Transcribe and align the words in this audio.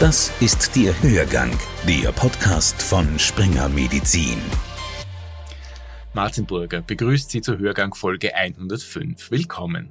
Das 0.00 0.30
ist 0.40 0.76
der 0.76 0.92
Hörgang, 1.02 1.58
der 1.88 2.12
Podcast 2.12 2.82
von 2.82 3.18
Springer 3.18 3.66
Medizin. 3.70 4.38
Martin 6.12 6.44
Burger 6.44 6.82
begrüßt 6.82 7.30
Sie 7.30 7.40
zur 7.40 7.56
Hörgang 7.56 7.94
Folge 7.94 8.34
105. 8.34 9.30
Willkommen. 9.30 9.88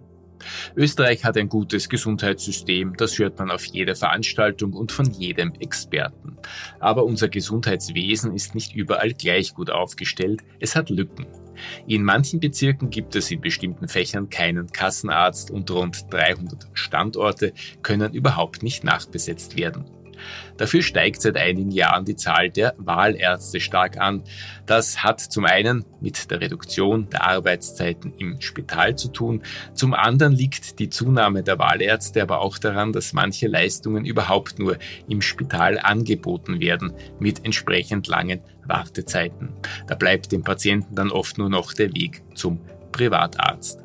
Österreich 0.75 1.25
hat 1.25 1.37
ein 1.37 1.49
gutes 1.49 1.89
Gesundheitssystem, 1.89 2.95
das 2.95 3.17
hört 3.17 3.39
man 3.39 3.49
auf 3.49 3.65
jeder 3.65 3.95
Veranstaltung 3.95 4.73
und 4.73 4.91
von 4.91 5.09
jedem 5.09 5.53
Experten. 5.55 6.37
Aber 6.79 7.03
unser 7.03 7.27
Gesundheitswesen 7.27 8.35
ist 8.35 8.53
nicht 8.53 8.75
überall 8.75 9.13
gleich 9.13 9.55
gut 9.55 9.71
aufgestellt, 9.71 10.43
es 10.59 10.75
hat 10.75 10.91
Lücken. 10.91 11.25
In 11.87 12.03
manchen 12.03 12.39
Bezirken 12.39 12.89
gibt 12.89 13.15
es 13.15 13.31
in 13.31 13.41
bestimmten 13.41 13.87
Fächern 13.87 14.29
keinen 14.29 14.67
Kassenarzt 14.67 15.51
und 15.51 15.69
rund 15.71 16.05
300 16.11 16.67
Standorte 16.73 17.53
können 17.81 18.13
überhaupt 18.13 18.63
nicht 18.63 18.83
nachbesetzt 18.83 19.57
werden. 19.57 19.85
Dafür 20.57 20.81
steigt 20.81 21.21
seit 21.21 21.37
einigen 21.37 21.71
Jahren 21.71 22.05
die 22.05 22.15
Zahl 22.15 22.49
der 22.49 22.75
Wahlärzte 22.77 23.59
stark 23.59 23.97
an. 23.97 24.23
Das 24.65 25.03
hat 25.03 25.19
zum 25.19 25.45
einen 25.45 25.85
mit 26.01 26.31
der 26.31 26.41
Reduktion 26.41 27.09
der 27.09 27.25
Arbeitszeiten 27.25 28.13
im 28.17 28.41
Spital 28.41 28.95
zu 28.95 29.09
tun, 29.09 29.43
zum 29.73 29.93
anderen 29.93 30.33
liegt 30.33 30.79
die 30.79 30.89
Zunahme 30.89 31.43
der 31.43 31.59
Wahlärzte 31.59 32.21
aber 32.21 32.41
auch 32.41 32.57
daran, 32.57 32.93
dass 32.93 33.13
manche 33.13 33.47
Leistungen 33.47 34.05
überhaupt 34.05 34.59
nur 34.59 34.77
im 35.07 35.21
Spital 35.21 35.79
angeboten 35.79 36.59
werden 36.59 36.93
mit 37.19 37.43
entsprechend 37.45 38.07
langen 38.07 38.41
Wartezeiten. 38.65 39.49
Da 39.87 39.95
bleibt 39.95 40.31
dem 40.31 40.43
Patienten 40.43 40.95
dann 40.95 41.11
oft 41.11 41.37
nur 41.37 41.49
noch 41.49 41.73
der 41.73 41.93
Weg 41.93 42.23
zum 42.35 42.59
Privatarzt. 42.91 43.79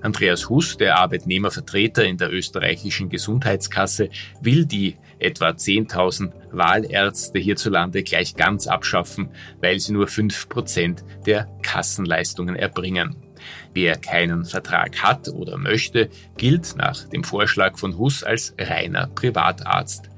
Andreas 0.00 0.48
Huss, 0.48 0.76
der 0.76 0.98
Arbeitnehmervertreter 0.98 2.04
in 2.04 2.16
der 2.16 2.32
österreichischen 2.32 3.08
Gesundheitskasse, 3.08 4.08
will 4.40 4.64
die 4.64 4.96
etwa 5.18 5.50
10.000 5.50 6.32
Wahlärzte 6.50 7.38
hierzulande 7.38 8.02
gleich 8.02 8.34
ganz 8.36 8.66
abschaffen, 8.66 9.30
weil 9.60 9.78
sie 9.80 9.92
nur 9.92 10.06
5% 10.06 11.02
der 11.26 11.48
Kassenleistungen 11.62 12.56
erbringen. 12.56 13.16
Wer 13.74 13.96
keinen 13.96 14.44
Vertrag 14.44 15.02
hat 15.02 15.28
oder 15.28 15.56
möchte, 15.56 16.10
gilt 16.36 16.76
nach 16.76 17.04
dem 17.08 17.24
Vorschlag 17.24 17.78
von 17.78 17.96
Huss 17.98 18.24
als 18.24 18.54
reiner 18.58 19.08
Privatarzt. 19.08 20.10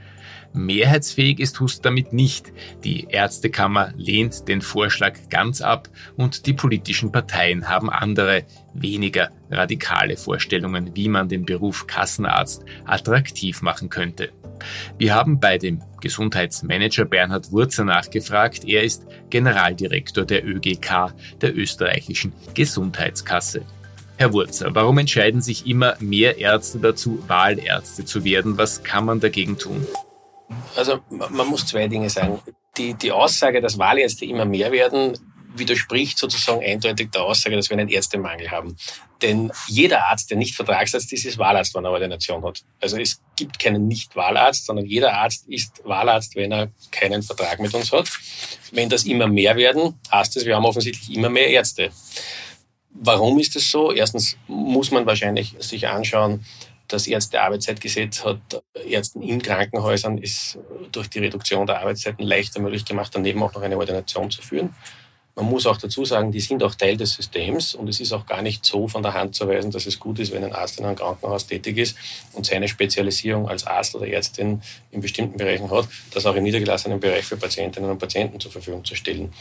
Mehrheitsfähig 0.52 1.38
ist 1.38 1.60
Hus 1.60 1.80
damit 1.80 2.12
nicht. 2.12 2.52
Die 2.82 3.06
Ärztekammer 3.08 3.92
lehnt 3.96 4.48
den 4.48 4.62
Vorschlag 4.62 5.28
ganz 5.28 5.60
ab 5.60 5.88
und 6.16 6.46
die 6.46 6.54
politischen 6.54 7.12
Parteien 7.12 7.68
haben 7.68 7.88
andere, 7.88 8.44
weniger 8.74 9.30
radikale 9.50 10.16
Vorstellungen, 10.16 10.96
wie 10.96 11.08
man 11.08 11.28
den 11.28 11.44
Beruf 11.44 11.86
Kassenarzt 11.86 12.64
attraktiv 12.84 13.62
machen 13.62 13.90
könnte. 13.90 14.32
Wir 14.98 15.14
haben 15.14 15.40
bei 15.40 15.58
dem 15.58 15.82
Gesundheitsmanager 16.00 17.04
Bernhard 17.04 17.52
Wurzer 17.52 17.84
nachgefragt. 17.84 18.64
Er 18.64 18.82
ist 18.82 19.06
Generaldirektor 19.30 20.24
der 20.24 20.46
ÖGK, 20.46 21.14
der 21.40 21.56
österreichischen 21.56 22.32
Gesundheitskasse. 22.54 23.62
Herr 24.16 24.32
Wurzer, 24.32 24.74
warum 24.74 24.98
entscheiden 24.98 25.40
sich 25.40 25.66
immer 25.66 25.96
mehr 25.98 26.38
Ärzte 26.38 26.78
dazu, 26.78 27.22
Wahlärzte 27.26 28.04
zu 28.04 28.22
werden? 28.22 28.58
Was 28.58 28.82
kann 28.82 29.06
man 29.06 29.20
dagegen 29.20 29.56
tun? 29.56 29.86
Also 30.76 31.00
man 31.08 31.46
muss 31.48 31.66
zwei 31.66 31.88
Dinge 31.88 32.10
sagen. 32.10 32.38
Die, 32.76 32.94
die 32.94 33.12
Aussage, 33.12 33.60
dass 33.60 33.78
Wahlärzte 33.78 34.24
immer 34.24 34.44
mehr 34.44 34.72
werden, 34.72 35.14
widerspricht 35.54 36.18
sozusagen 36.18 36.62
eindeutig 36.64 37.10
der 37.10 37.22
Aussage, 37.22 37.56
dass 37.56 37.70
wir 37.70 37.78
einen 37.78 37.88
Ärztemangel 37.88 38.50
haben. 38.50 38.76
Denn 39.22 39.52
jeder 39.66 40.06
Arzt, 40.06 40.30
der 40.30 40.38
nicht 40.38 40.54
Vertragsarzt 40.54 41.12
ist, 41.12 41.24
ist 41.24 41.38
Wahlarzt, 41.38 41.74
wenn 41.74 41.84
er 41.84 41.90
Ordination 41.90 42.42
hat. 42.44 42.62
Also 42.80 42.96
es 42.96 43.20
gibt 43.36 43.58
keinen 43.58 43.86
Nicht-Wahlarzt, 43.86 44.66
sondern 44.66 44.86
jeder 44.86 45.14
Arzt 45.14 45.46
ist 45.48 45.82
Wahlarzt, 45.84 46.36
wenn 46.36 46.52
er 46.52 46.70
keinen 46.90 47.22
Vertrag 47.22 47.60
mit 47.60 47.74
uns 47.74 47.92
hat. 47.92 48.08
Wenn 48.72 48.88
das 48.88 49.04
immer 49.04 49.26
mehr 49.26 49.56
werden, 49.56 49.98
heißt 50.10 50.36
es, 50.36 50.46
wir 50.46 50.56
haben 50.56 50.64
offensichtlich 50.64 51.14
immer 51.14 51.28
mehr 51.28 51.48
Ärzte. 51.48 51.90
Warum 52.90 53.38
ist 53.38 53.54
das 53.56 53.70
so? 53.70 53.92
Erstens 53.92 54.36
muss 54.46 54.90
man 54.90 55.06
wahrscheinlich 55.06 55.54
sich 55.58 55.86
anschauen, 55.86 56.44
das 56.88 57.06
Ärztearbeitszeitgesetz 57.06 58.24
hat 58.24 58.40
Ärzten 58.84 59.22
in 59.22 59.40
Krankenhäusern 59.40 60.18
ist 60.18 60.58
durch 60.90 61.08
die 61.08 61.20
Reduktion 61.20 61.66
der 61.66 61.80
Arbeitszeiten 61.80 62.24
leichter 62.24 62.60
möglich 62.60 62.84
gemacht, 62.84 63.12
daneben 63.14 63.42
auch 63.42 63.54
noch 63.54 63.62
eine 63.62 63.78
Ordination 63.78 64.30
zu 64.30 64.42
führen. 64.42 64.74
Man 65.36 65.46
muss 65.46 65.66
auch 65.66 65.76
dazu 65.76 66.04
sagen, 66.04 66.32
die 66.32 66.40
sind 66.40 66.62
auch 66.62 66.74
Teil 66.74 66.96
des 66.96 67.14
Systems 67.14 67.74
und 67.74 67.88
es 67.88 68.00
ist 68.00 68.12
auch 68.12 68.26
gar 68.26 68.42
nicht 68.42 68.66
so 68.66 68.88
von 68.88 69.02
der 69.02 69.14
Hand 69.14 69.34
zu 69.34 69.48
weisen, 69.48 69.70
dass 69.70 69.86
es 69.86 69.98
gut 69.98 70.18
ist, 70.18 70.32
wenn 70.32 70.44
ein 70.44 70.52
Arzt 70.52 70.78
in 70.78 70.84
einem 70.84 70.96
Krankenhaus 70.96 71.46
tätig 71.46 71.78
ist 71.78 71.96
und 72.32 72.46
seine 72.46 72.68
Spezialisierung 72.68 73.48
als 73.48 73.66
Arzt 73.66 73.94
oder 73.94 74.06
Ärztin 74.08 74.60
in 74.90 75.00
bestimmten 75.00 75.38
Bereichen 75.38 75.70
hat, 75.70 75.88
das 76.12 76.26
auch 76.26 76.34
im 76.34 76.42
niedergelassenen 76.42 77.00
Bereich 77.00 77.24
für 77.24 77.36
Patientinnen 77.36 77.90
und 77.90 77.98
Patienten 77.98 78.40
zur 78.40 78.50
Verfügung 78.50 78.84
zu 78.84 78.94
stellen. 78.94 79.32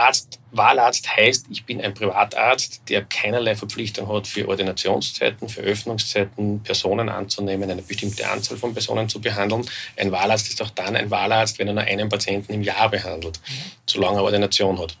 Arzt, 0.00 0.40
Wahlarzt 0.52 1.14
heißt, 1.16 1.46
ich 1.50 1.64
bin 1.64 1.80
ein 1.80 1.94
Privatarzt, 1.94 2.82
der 2.88 3.04
keinerlei 3.04 3.54
Verpflichtung 3.54 4.08
hat 4.08 4.26
für 4.26 4.48
Ordinationszeiten, 4.48 5.48
für 5.48 5.60
Öffnungszeiten, 5.60 6.62
Personen 6.62 7.08
anzunehmen, 7.08 7.70
eine 7.70 7.82
bestimmte 7.82 8.28
Anzahl 8.28 8.56
von 8.56 8.72
Personen 8.72 9.08
zu 9.08 9.20
behandeln. 9.20 9.64
Ein 9.96 10.10
Wahlarzt 10.10 10.48
ist 10.48 10.60
auch 10.62 10.70
dann 10.70 10.96
ein 10.96 11.10
Wahlarzt, 11.10 11.58
wenn 11.58 11.68
er 11.68 11.74
nur 11.74 11.84
einen 11.84 12.08
Patienten 12.08 12.52
im 12.52 12.62
Jahr 12.62 12.88
behandelt, 12.88 13.40
solange 13.86 14.18
er 14.18 14.24
Ordination 14.24 14.78
hat. 14.80 14.96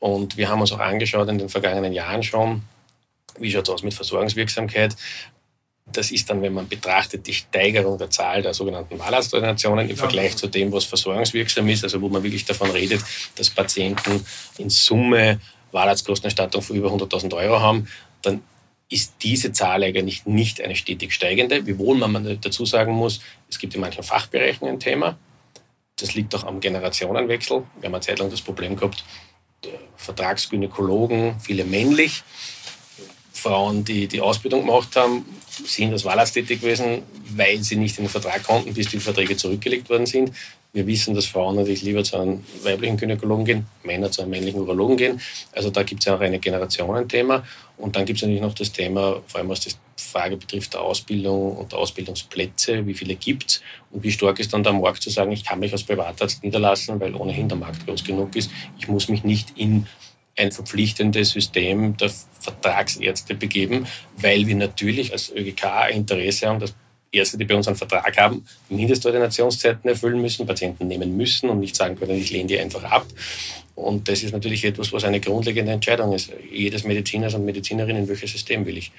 Und 0.00 0.36
wir 0.36 0.48
haben 0.48 0.60
uns 0.60 0.72
auch 0.72 0.80
angeschaut 0.80 1.28
in 1.28 1.38
den 1.38 1.48
vergangenen 1.48 1.92
Jahren 1.92 2.22
schon, 2.22 2.62
wie 3.38 3.50
schaut 3.50 3.68
es 3.68 3.74
aus 3.74 3.82
mit 3.82 3.94
Versorgungswirksamkeit? 3.94 4.96
Das 5.86 6.10
ist 6.10 6.28
dann, 6.30 6.40
wenn 6.42 6.54
man 6.54 6.66
betrachtet, 6.66 7.26
die 7.26 7.34
Steigerung 7.34 7.98
der 7.98 8.10
Zahl 8.10 8.42
der 8.42 8.54
sogenannten 8.54 8.98
Wahlarztordinationen 8.98 9.88
im 9.88 9.96
Vergleich 9.96 10.36
zu 10.36 10.46
dem, 10.48 10.72
was 10.72 10.84
versorgungswirksam 10.84 11.68
ist, 11.68 11.84
also 11.84 12.00
wo 12.00 12.08
man 12.08 12.22
wirklich 12.22 12.44
davon 12.44 12.70
redet, 12.70 13.02
dass 13.36 13.50
Patienten 13.50 14.24
in 14.58 14.70
Summe 14.70 15.40
Wahlarztkostenerstattung 15.72 16.62
von 16.62 16.76
über 16.76 16.90
100.000 16.90 17.34
Euro 17.34 17.60
haben, 17.60 17.88
dann 18.22 18.42
ist 18.88 19.14
diese 19.22 19.52
Zahl 19.52 19.82
eigentlich 19.82 20.24
nicht 20.24 20.60
eine 20.60 20.76
stetig 20.76 21.12
steigende, 21.12 21.66
wiewohl 21.66 21.96
man 21.96 22.38
dazu 22.40 22.64
sagen 22.64 22.92
muss, 22.92 23.20
es 23.50 23.58
gibt 23.58 23.74
in 23.74 23.80
manchen 23.80 24.04
Fachbereichen 24.04 24.68
ein 24.68 24.78
Thema. 24.78 25.18
Das 25.96 26.14
liegt 26.14 26.34
auch 26.34 26.44
am 26.44 26.60
Generationenwechsel. 26.60 27.64
Wir 27.80 27.86
haben 27.86 27.94
eine 27.94 28.00
Zeit 28.00 28.18
lang 28.18 28.30
das 28.30 28.40
Problem 28.40 28.76
gehabt, 28.76 29.04
Vertragsgynäkologen, 29.96 31.40
viele 31.40 31.64
männlich, 31.64 32.22
Frauen, 33.44 33.84
die 33.84 34.08
die 34.08 34.22
Ausbildung 34.22 34.60
gemacht 34.60 34.96
haben, 34.96 35.24
sind 35.66 35.92
als 35.92 36.04
Wahlarzt 36.04 36.32
tätig 36.32 36.62
gewesen, 36.62 37.02
weil 37.36 37.62
sie 37.62 37.76
nicht 37.76 37.98
in 37.98 38.04
den 38.04 38.10
Vertrag 38.10 38.42
konnten, 38.42 38.72
bis 38.72 38.88
die 38.88 38.98
Verträge 38.98 39.36
zurückgelegt 39.36 39.90
worden 39.90 40.06
sind. 40.06 40.32
Wir 40.72 40.86
wissen, 40.86 41.14
dass 41.14 41.26
Frauen 41.26 41.56
natürlich 41.56 41.82
lieber 41.82 42.02
zu 42.02 42.16
einem 42.16 42.42
weiblichen 42.62 42.96
Gynäkologen 42.96 43.44
gehen, 43.44 43.66
Männer 43.84 44.10
zu 44.10 44.22
einem 44.22 44.30
männlichen 44.30 44.60
Urologen 44.60 44.96
gehen. 44.96 45.20
Also 45.52 45.70
da 45.70 45.82
gibt 45.82 46.00
es 46.00 46.06
ja 46.06 46.16
auch 46.16 46.20
ein 46.20 46.40
Generationenthema. 46.40 47.44
Und 47.76 47.94
dann 47.94 48.06
gibt 48.06 48.18
es 48.18 48.22
natürlich 48.22 48.42
noch 48.42 48.54
das 48.54 48.72
Thema, 48.72 49.20
vor 49.26 49.40
allem 49.40 49.50
was 49.50 49.60
die 49.60 49.70
Frage 49.96 50.36
betrifft, 50.36 50.74
der 50.74 50.80
Ausbildung 50.80 51.56
und 51.56 51.70
der 51.70 51.78
Ausbildungsplätze, 51.78 52.86
wie 52.86 52.94
viele 52.94 53.14
gibt 53.14 53.50
es 53.50 53.62
und 53.92 54.02
wie 54.02 54.10
stark 54.10 54.40
ist 54.40 54.52
dann 54.52 54.64
der 54.64 54.72
Markt 54.72 55.02
zu 55.02 55.10
sagen, 55.10 55.32
ich 55.32 55.44
kann 55.44 55.60
mich 55.60 55.72
als 55.72 55.84
Privatarzt 55.84 56.42
niederlassen, 56.42 56.98
weil 56.98 57.14
ohnehin 57.14 57.48
der 57.48 57.58
Markt 57.58 57.86
groß 57.86 58.02
genug 58.02 58.34
ist. 58.34 58.50
Ich 58.78 58.88
muss 58.88 59.08
mich 59.08 59.22
nicht 59.22 59.56
in 59.56 59.86
ein 60.36 60.52
verpflichtendes 60.52 61.30
System 61.30 61.96
der 61.96 62.10
Vertragsärzte 62.40 63.34
begeben, 63.34 63.86
weil 64.16 64.46
wir 64.46 64.54
natürlich 64.54 65.12
als 65.12 65.32
ÖGK 65.34 65.90
Interesse 65.90 66.48
haben, 66.48 66.60
dass 66.60 66.74
Ärzte, 67.14 67.38
die 67.38 67.44
bei 67.44 67.54
uns 67.54 67.68
einen 67.68 67.76
Vertrag 67.76 68.16
haben, 68.18 68.44
Mindestordinationszeiten 68.68 69.88
erfüllen 69.88 70.20
müssen, 70.20 70.46
Patienten 70.46 70.88
nehmen 70.88 71.16
müssen 71.16 71.48
und 71.48 71.60
nicht 71.60 71.76
sagen 71.76 71.96
können, 71.96 72.18
ich 72.18 72.30
lehne 72.30 72.48
die 72.48 72.58
einfach 72.58 72.82
ab. 72.84 73.06
Und 73.74 74.08
das 74.08 74.22
ist 74.22 74.32
natürlich 74.32 74.64
etwas, 74.64 74.92
was 74.92 75.04
eine 75.04 75.20
grundlegende 75.20 75.72
Entscheidung 75.72 76.12
ist. 76.12 76.32
Jedes 76.50 76.84
Mediziners 76.84 77.34
und 77.34 77.44
Medizinerin, 77.44 77.96
in 77.96 78.08
welches 78.08 78.32
System 78.32 78.66
will 78.66 78.78
ich. 78.78 78.92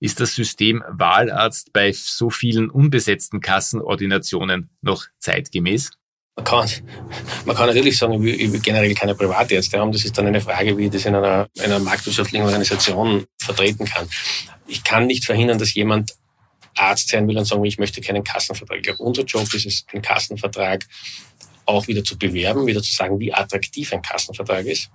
Ist 0.00 0.20
das 0.20 0.34
System 0.34 0.82
Wahlarzt 0.88 1.72
bei 1.72 1.92
so 1.92 2.30
vielen 2.30 2.70
unbesetzten 2.70 3.40
Kassenordinationen 3.40 4.70
noch 4.80 5.06
zeitgemäß? 5.18 5.90
Man 6.38 6.44
kann, 6.44 6.70
man 7.46 7.56
kann 7.56 7.66
natürlich 7.66 7.98
sagen, 7.98 8.12
ich 8.24 8.52
will, 8.52 8.60
generell 8.60 8.94
keine 8.94 9.16
Privatärzte 9.16 9.76
haben. 9.76 9.90
Das 9.90 10.04
ist 10.04 10.16
dann 10.16 10.28
eine 10.28 10.40
Frage, 10.40 10.78
wie 10.78 10.84
ich 10.84 10.90
das 10.92 11.04
in 11.04 11.16
einer, 11.16 11.48
einer 11.58 11.80
marktwirtschaftlichen 11.80 12.46
Organisation 12.46 13.26
vertreten 13.40 13.84
kann. 13.84 14.08
Ich 14.68 14.84
kann 14.84 15.08
nicht 15.08 15.24
verhindern, 15.24 15.58
dass 15.58 15.74
jemand 15.74 16.14
Arzt 16.76 17.08
sein 17.08 17.26
will 17.26 17.36
und 17.36 17.44
sagen, 17.44 17.64
ich 17.64 17.78
möchte 17.78 18.00
keinen 18.00 18.22
Kassenvertrag. 18.22 18.76
Ich 18.76 18.84
glaube, 18.84 19.02
unser 19.02 19.24
Job 19.24 19.52
ist 19.52 19.66
es, 19.66 19.84
den 19.86 20.00
Kassenvertrag 20.00 20.86
auch 21.66 21.88
wieder 21.88 22.04
zu 22.04 22.16
bewerben, 22.16 22.68
wieder 22.68 22.84
zu 22.84 22.94
sagen, 22.94 23.18
wie 23.18 23.34
attraktiv 23.34 23.92
ein 23.92 24.02
Kassenvertrag 24.02 24.64
ist. 24.64 24.90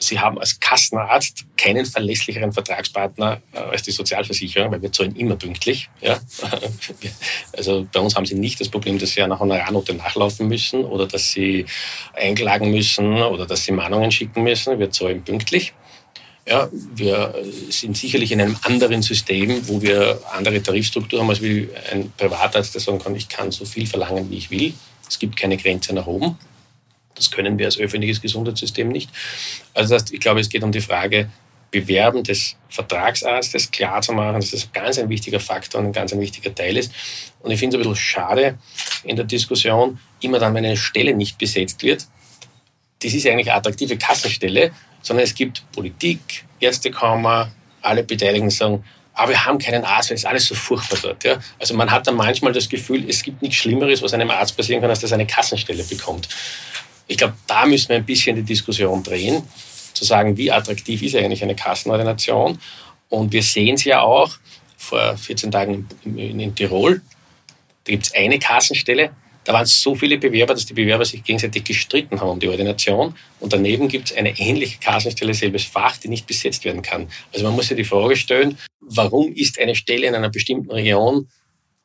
Sie 0.00 0.20
haben 0.20 0.38
als 0.38 0.60
Kassenarzt 0.60 1.44
keinen 1.56 1.84
verlässlicheren 1.84 2.52
Vertragspartner 2.52 3.42
äh, 3.52 3.58
als 3.58 3.82
die 3.82 3.90
Sozialversicherung, 3.90 4.70
weil 4.70 4.80
wir 4.80 4.92
zahlen 4.92 5.16
immer 5.16 5.36
pünktlich. 5.36 5.90
Ja? 6.00 6.20
Also 7.52 7.86
bei 7.92 7.98
uns 7.98 8.14
haben 8.14 8.26
Sie 8.26 8.36
nicht 8.36 8.60
das 8.60 8.68
Problem, 8.68 8.98
dass 8.98 9.10
Sie 9.10 9.22
einer 9.22 9.38
Honorarnote 9.40 9.94
nachlaufen 9.94 10.46
müssen 10.46 10.84
oder 10.84 11.06
dass 11.06 11.32
Sie 11.32 11.66
einklagen 12.14 12.70
müssen 12.70 13.14
oder 13.22 13.46
dass 13.46 13.64
Sie 13.64 13.72
Mahnungen 13.72 14.12
schicken 14.12 14.44
müssen. 14.44 14.78
Wir 14.78 14.90
zahlen 14.90 15.24
pünktlich. 15.24 15.72
Ja, 16.48 16.68
wir 16.94 17.34
sind 17.68 17.96
sicherlich 17.96 18.32
in 18.32 18.40
einem 18.40 18.56
anderen 18.62 19.02
System, 19.02 19.68
wo 19.68 19.82
wir 19.82 20.20
andere 20.32 20.62
Tarifstruktur 20.62 21.20
haben 21.20 21.28
als 21.28 21.42
wie 21.42 21.68
ein 21.92 22.10
Privatarzt, 22.16 22.72
der 22.74 22.80
sagen 22.80 23.00
kann, 23.00 23.14
ich 23.16 23.28
kann 23.28 23.50
so 23.50 23.64
viel 23.66 23.86
verlangen, 23.86 24.30
wie 24.30 24.38
ich 24.38 24.50
will. 24.50 24.72
Es 25.06 25.18
gibt 25.18 25.36
keine 25.36 25.56
Grenze 25.56 25.94
nach 25.94 26.06
oben. 26.06 26.38
Das 27.18 27.30
können 27.30 27.58
wir 27.58 27.66
als 27.66 27.78
öffentliches 27.78 28.20
Gesundheitssystem 28.22 28.88
nicht. 28.88 29.10
Also 29.74 29.94
das 29.94 30.10
ich 30.10 30.20
glaube, 30.20 30.40
es 30.40 30.48
geht 30.48 30.62
um 30.62 30.72
die 30.72 30.80
Frage, 30.80 31.28
Bewerben 31.70 32.24
des 32.24 32.56
Vertragsarztes 32.70 33.70
klar 33.70 34.00
zu 34.00 34.12
machen, 34.12 34.40
dass 34.40 34.52
das 34.52 34.72
ganz 34.72 34.98
ein 34.98 35.10
wichtiger 35.10 35.38
Faktor 35.38 35.80
und 35.80 35.88
ein 35.88 35.92
ganz 35.92 36.12
ein 36.12 36.20
wichtiger 36.20 36.54
Teil 36.54 36.78
ist. 36.78 36.92
Und 37.40 37.50
ich 37.50 37.58
finde 37.58 37.76
es 37.76 37.80
ein 37.80 37.90
bisschen 37.90 38.02
schade 38.02 38.58
in 39.04 39.16
der 39.16 39.26
Diskussion, 39.26 39.98
immer 40.20 40.38
dann, 40.38 40.54
wenn 40.54 40.64
eine 40.64 40.76
Stelle 40.76 41.14
nicht 41.14 41.36
besetzt 41.36 41.82
wird, 41.82 42.06
das 43.02 43.12
ist 43.12 43.26
eigentlich 43.26 43.50
eine 43.50 43.58
attraktive 43.58 43.96
Kassenstelle, 43.96 44.72
sondern 45.02 45.24
es 45.24 45.34
gibt 45.34 45.62
Politik, 45.72 46.44
Ärztekammer, 46.58 47.52
alle 47.82 48.02
Beteiligten 48.02 48.50
sagen, 48.50 48.84
aber 49.18 49.30
wir 49.30 49.44
haben 49.44 49.58
keinen 49.58 49.84
Arzt, 49.84 50.10
weil 50.10 50.14
es 50.14 50.22
ist 50.22 50.26
alles 50.26 50.46
so 50.46 50.54
furchtbar 50.54 50.98
dort. 51.02 51.24
Ja? 51.24 51.38
Also 51.58 51.74
man 51.74 51.90
hat 51.90 52.06
dann 52.06 52.14
manchmal 52.14 52.52
das 52.52 52.68
Gefühl, 52.68 53.08
es 53.08 53.22
gibt 53.22 53.42
nichts 53.42 53.56
Schlimmeres, 53.56 54.00
was 54.00 54.14
einem 54.14 54.30
Arzt 54.30 54.56
passieren 54.56 54.80
kann, 54.80 54.90
als 54.90 55.00
dass 55.00 55.10
er 55.10 55.16
eine 55.16 55.26
Kassenstelle 55.26 55.82
bekommt. 55.82 56.28
Ich 57.08 57.16
glaube, 57.16 57.34
da 57.46 57.66
müssen 57.66 57.88
wir 57.88 57.96
ein 57.96 58.06
bisschen 58.06 58.36
die 58.36 58.42
Diskussion 58.42 59.02
drehen, 59.02 59.42
zu 59.94 60.04
sagen, 60.04 60.36
wie 60.36 60.52
attraktiv 60.52 61.02
ist 61.02 61.16
eigentlich 61.16 61.42
eine 61.42 61.56
Kassenordination. 61.56 62.58
Und 63.08 63.32
wir 63.32 63.42
sehen 63.42 63.74
es 63.74 63.84
ja 63.84 64.02
auch 64.02 64.30
vor 64.76 65.16
14 65.16 65.50
Tagen 65.50 65.88
in, 66.04 66.38
in, 66.38 66.54
Tirol. 66.54 67.00
Da 67.84 67.92
gibt 67.92 68.06
es 68.06 68.14
eine 68.14 68.38
Kassenstelle, 68.38 69.10
da 69.48 69.54
waren 69.54 69.64
so 69.64 69.94
viele 69.94 70.18
Bewerber, 70.18 70.52
dass 70.52 70.66
die 70.66 70.74
Bewerber 70.74 71.06
sich 71.06 71.24
gegenseitig 71.24 71.64
gestritten 71.64 72.20
haben 72.20 72.28
um 72.28 72.38
die 72.38 72.48
Ordination. 72.48 73.14
Und 73.40 73.50
daneben 73.54 73.88
gibt 73.88 74.10
es 74.10 74.16
eine 74.16 74.38
ähnliche 74.38 74.78
Kassenstelle, 74.78 75.32
selbes 75.32 75.64
Fach, 75.64 75.96
die 75.96 76.08
nicht 76.08 76.26
besetzt 76.26 76.66
werden 76.66 76.82
kann. 76.82 77.08
Also 77.32 77.46
man 77.46 77.54
muss 77.54 77.68
sich 77.68 77.76
die 77.78 77.84
Frage 77.84 78.14
stellen, 78.14 78.58
warum 78.80 79.32
ist 79.32 79.58
eine 79.58 79.74
Stelle 79.74 80.06
in 80.06 80.14
einer 80.14 80.28
bestimmten 80.28 80.70
Region, 80.70 81.28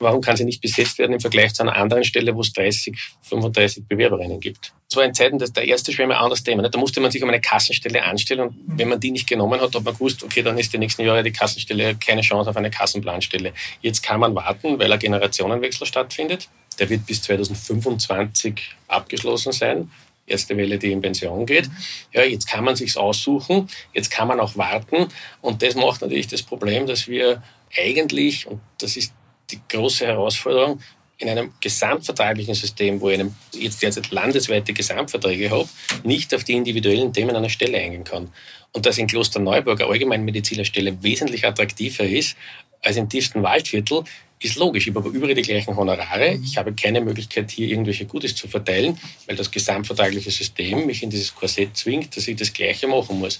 warum 0.03 0.21
kann 0.21 0.37
sie 0.37 0.45
nicht 0.45 0.61
besetzt 0.61 0.97
werden 0.99 1.13
im 1.13 1.19
Vergleich 1.19 1.53
zu 1.53 1.63
einer 1.63 1.75
anderen 1.75 2.03
Stelle, 2.03 2.35
wo 2.35 2.41
es 2.41 2.53
30, 2.53 2.95
35 3.21 3.87
Bewerberinnen 3.87 4.39
gibt? 4.39 4.73
Das 4.89 4.97
war 4.97 5.05
in 5.05 5.13
Zeiten, 5.13 5.39
dass 5.39 5.51
der 5.51 5.67
erste 5.67 5.91
Schwemme 5.91 6.15
ein 6.15 6.21
anderes 6.21 6.43
Thema. 6.43 6.69
Da 6.69 6.77
musste 6.77 7.01
man 7.01 7.09
sich 7.09 7.23
um 7.23 7.29
eine 7.29 7.41
Kassenstelle 7.41 8.03
anstellen 8.03 8.41
und 8.41 8.55
wenn 8.67 8.89
man 8.89 8.99
die 8.99 9.11
nicht 9.11 9.27
genommen 9.27 9.59
hat, 9.59 9.73
hat 9.73 9.83
man 9.83 9.93
gewusst, 9.93 10.23
okay, 10.23 10.43
dann 10.43 10.57
ist 10.57 10.71
die 10.71 10.77
nächsten 10.77 11.03
Jahre 11.03 11.23
die 11.23 11.31
Kassenstelle 11.31 11.95
keine 11.95 12.21
Chance 12.21 12.49
auf 12.49 12.57
eine 12.57 12.69
Kassenplanstelle. 12.69 13.53
Jetzt 13.81 14.03
kann 14.03 14.19
man 14.19 14.35
warten, 14.35 14.77
weil 14.77 14.91
ein 14.91 14.99
Generationenwechsel 14.99 15.87
stattfindet. 15.87 16.47
Der 16.79 16.89
wird 16.89 17.05
bis 17.05 17.21
2025 17.23 18.61
abgeschlossen 18.87 19.51
sein. 19.51 19.89
Erste 20.25 20.55
Welle, 20.55 20.77
die 20.77 20.91
in 20.91 21.01
Pension 21.01 21.45
geht. 21.45 21.69
Ja, 22.13 22.23
jetzt 22.23 22.47
kann 22.47 22.63
man 22.63 22.75
sich's 22.75 22.95
aussuchen. 22.95 23.67
Jetzt 23.93 24.09
kann 24.09 24.27
man 24.27 24.39
auch 24.39 24.55
warten. 24.57 25.07
Und 25.41 25.61
das 25.61 25.75
macht 25.75 26.01
natürlich 26.01 26.27
das 26.27 26.43
Problem, 26.43 26.87
dass 26.87 27.07
wir 27.07 27.43
eigentlich, 27.75 28.47
und 28.47 28.61
das 28.77 28.95
ist 28.95 29.13
die 29.53 29.59
große 29.69 30.05
Herausforderung, 30.05 30.79
in 31.17 31.29
einem 31.29 31.53
gesamtvertraglichen 31.61 32.55
System, 32.55 32.99
wo 32.99 33.09
ich 33.09 33.19
einem 33.19 33.35
jetzt 33.53 33.81
derzeit 33.81 34.11
landesweite 34.11 34.73
Gesamtverträge 34.73 35.49
habe, 35.51 35.69
nicht 36.03 36.33
auf 36.33 36.43
die 36.43 36.53
individuellen 36.53 37.13
Themen 37.13 37.35
einer 37.35 37.49
Stelle 37.49 37.77
eingehen 37.77 38.03
kann. 38.03 38.29
Und 38.73 38.85
dass 38.85 38.97
in 38.97 39.07
Klosterneuburg 39.07 39.79
eine 39.79 39.89
Allgemeinmedizinerstelle 39.89 41.01
wesentlich 41.03 41.45
attraktiver 41.45 42.03
ist 42.03 42.35
als 42.81 42.97
im 42.97 43.07
tiefsten 43.07 43.43
Waldviertel, 43.43 44.03
ist 44.39 44.57
logisch. 44.57 44.87
Ich 44.87 44.93
habe 44.93 45.07
aber 45.07 45.15
überall 45.15 45.35
die 45.35 45.41
gleichen 45.41 45.75
Honorare. 45.77 46.37
Ich 46.43 46.57
habe 46.57 46.73
keine 46.73 46.99
Möglichkeit, 46.99 47.51
hier 47.51 47.69
irgendwelche 47.69 48.05
Gutes 48.05 48.35
zu 48.35 48.47
verteilen, 48.47 48.99
weil 49.25 49.37
das 49.37 49.49
gesamtvertragliche 49.49 50.31
System 50.31 50.85
mich 50.85 51.01
in 51.01 51.09
dieses 51.09 51.33
Korsett 51.33 51.77
zwingt, 51.77 52.17
dass 52.17 52.27
ich 52.27 52.35
das 52.35 52.51
Gleiche 52.51 52.87
machen 52.87 53.19
muss. 53.19 53.39